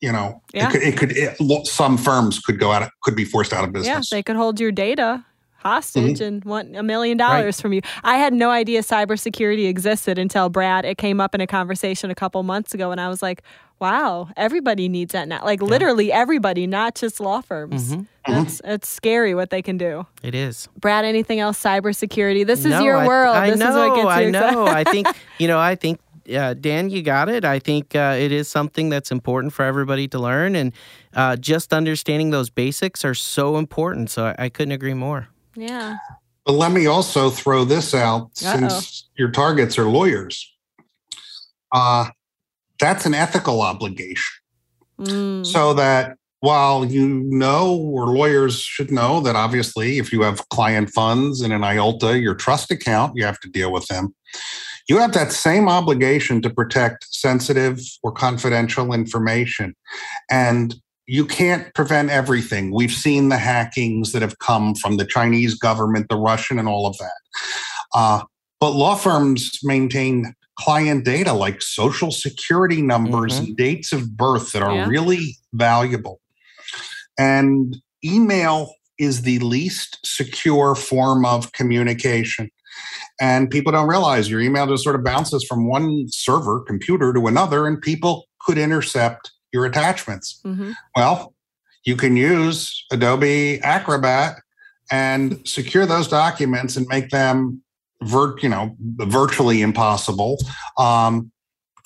[0.00, 0.68] you know, yeah.
[0.68, 3.72] it could, it could it, some firms could go out, could be forced out of
[3.72, 4.10] business.
[4.12, 5.24] Yeah, they could hold your data
[5.64, 6.24] hostage mm-hmm.
[6.24, 7.80] and want a million dollars from you.
[8.02, 10.84] I had no idea cybersecurity existed until Brad.
[10.84, 13.42] It came up in a conversation a couple months ago, and I was like,
[13.80, 15.44] "Wow, everybody needs that now.
[15.44, 15.68] Like yeah.
[15.68, 18.02] literally everybody, not just law firms." Mm-hmm.
[18.26, 20.06] It's it's scary what they can do.
[20.22, 20.68] It is.
[20.78, 22.46] Brad, anything else cybersecurity?
[22.46, 23.36] This is no, your world.
[23.36, 23.68] I, this know.
[23.70, 24.66] is what gets you I know.
[24.66, 25.08] I think
[25.38, 25.58] you know.
[25.58, 26.00] I think
[26.32, 27.44] uh, Dan, you got it.
[27.44, 30.72] I think uh, it is something that's important for everybody to learn, and
[31.14, 34.10] uh, just understanding those basics are so important.
[34.10, 35.28] So I, I couldn't agree more.
[35.56, 35.96] Yeah.
[36.44, 38.58] But let me also throw this out Uh-oh.
[38.58, 40.52] since your targets are lawyers.
[41.72, 42.06] Uh,
[42.78, 44.42] that's an ethical obligation.
[45.00, 45.46] Mm.
[45.46, 50.90] So that while you know, or lawyers should know, that obviously if you have client
[50.90, 54.14] funds in an IOLTA, your trust account, you have to deal with them.
[54.86, 59.74] You have that same obligation to protect sensitive or confidential information.
[60.30, 60.74] And
[61.06, 62.72] you can't prevent everything.
[62.74, 66.86] We've seen the hackings that have come from the Chinese government, the Russian, and all
[66.86, 67.20] of that.
[67.94, 68.22] Uh,
[68.60, 73.38] but law firms maintain client data like social security numbers Mhm.
[73.38, 74.86] and dates of birth that are Yeah.
[74.86, 76.20] really valuable.
[77.18, 82.50] And email is the least secure form of communication.
[83.20, 87.26] And people don't realize your email just sort of bounces from one server computer to
[87.26, 90.40] another, and people could intercept your attachments.
[90.42, 91.32] hmm Well,
[91.86, 94.40] you can use Adobe Acrobat
[94.90, 97.62] and secure those documents and make them
[98.42, 100.36] you know, virtually impossible
[100.78, 101.30] um,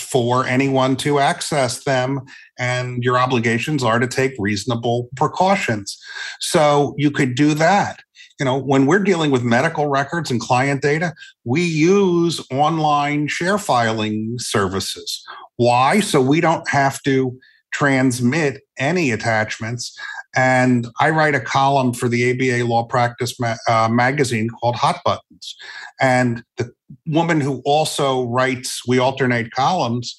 [0.01, 2.21] for anyone to access them.
[2.59, 5.97] And your obligations are to take reasonable precautions.
[6.41, 8.01] So you could do that.
[8.41, 11.13] You know, when we're dealing with medical records and client data,
[11.45, 15.25] we use online share filing services.
[15.57, 16.01] Why?
[16.01, 17.39] So we don't have to
[17.73, 19.97] transmit any attachments.
[20.37, 25.01] And I write a column for the ABA Law Practice ma- uh, magazine called Hot
[25.05, 25.57] Buttons.
[26.01, 26.73] And the
[27.07, 30.17] woman who also writes, we alternate columns,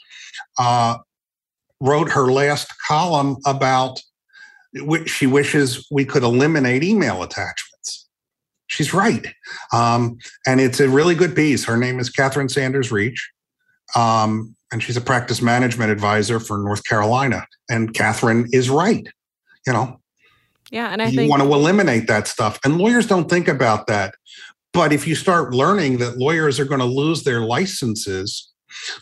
[0.58, 0.97] uh,
[1.82, 4.02] wrote her last column about
[4.74, 8.08] which she wishes we could eliminate email attachments.
[8.68, 9.26] She's right.
[9.74, 11.66] Um, and it's a really good piece.
[11.66, 13.32] Her name is Catherine Sanders Reach.
[13.95, 17.45] Um, and she's a practice management advisor for North Carolina.
[17.70, 19.07] And Catherine is right.
[19.65, 19.99] You know,
[20.72, 22.59] Yeah, and I you want to eliminate that stuff.
[22.63, 24.15] And lawyers don't think about that.
[24.72, 28.51] But if you start learning that lawyers are going to lose their licenses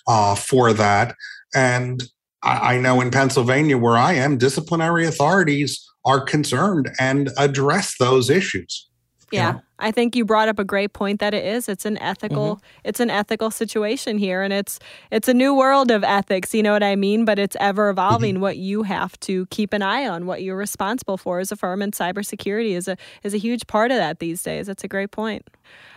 [0.07, 1.13] uh, for that,
[1.53, 2.03] and
[2.41, 8.30] I, I know in Pennsylvania where I am, disciplinary authorities are concerned and address those
[8.30, 8.86] issues.
[9.32, 9.51] Yeah.
[9.51, 9.61] know?
[9.80, 11.69] I think you brought up a great point that it is.
[11.69, 12.65] It's an ethical mm-hmm.
[12.84, 14.80] it's an ethical situation here and it's
[15.11, 17.25] it's a new world of ethics, you know what I mean?
[17.25, 18.41] But it's ever evolving mm-hmm.
[18.41, 21.82] what you have to keep an eye on, what you're responsible for as a firm
[21.82, 24.67] and cybersecurity is a is a huge part of that these days.
[24.67, 25.47] That's a great point.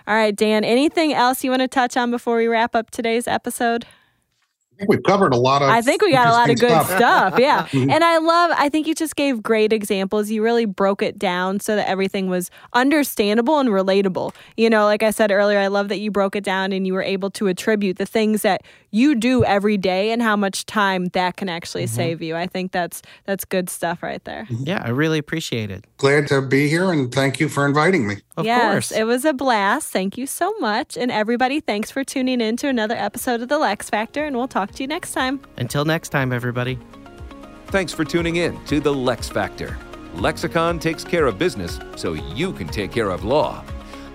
[0.07, 3.27] All right, Dan, anything else you want to touch on before we wrap up today's
[3.27, 3.87] episode?
[4.81, 5.69] I think we've covered a lot of.
[5.69, 7.39] I think we got a lot of good interesting stuff.
[7.39, 7.67] Yeah.
[7.71, 7.91] Mhm.
[7.93, 10.31] And I love, I think you just gave great examples.
[10.31, 14.35] You really broke it down so that everything was understandable and relatable.
[14.57, 16.95] You know, like I said earlier, I love that you broke it down and you
[16.95, 21.07] were able to attribute the things that you do every day and how much time
[21.09, 21.95] that can actually Mm-hmm.
[21.97, 22.35] save you.
[22.37, 24.47] I think that's that's good stuff right there.
[24.51, 25.85] Yeah, I really appreciate it.
[25.99, 28.17] Glad to be here and thank you for inviting me.
[28.41, 28.93] Of yes, course.
[28.93, 29.93] it was a blast.
[29.93, 30.97] Thank you so much.
[30.97, 34.73] And everybody, thanks for tuning in to another episode of The LeXFactor, and we'll talk
[34.73, 35.41] to you next time.
[35.57, 36.79] Until next time, everybody.
[37.67, 39.77] Thanks for tuning in to the LeXFactor.
[40.15, 43.65] Lexicon takes care of business so you can take care of law.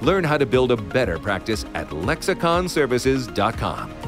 [0.01, 4.04] Learn how to build a better practice at lexiconservices.com.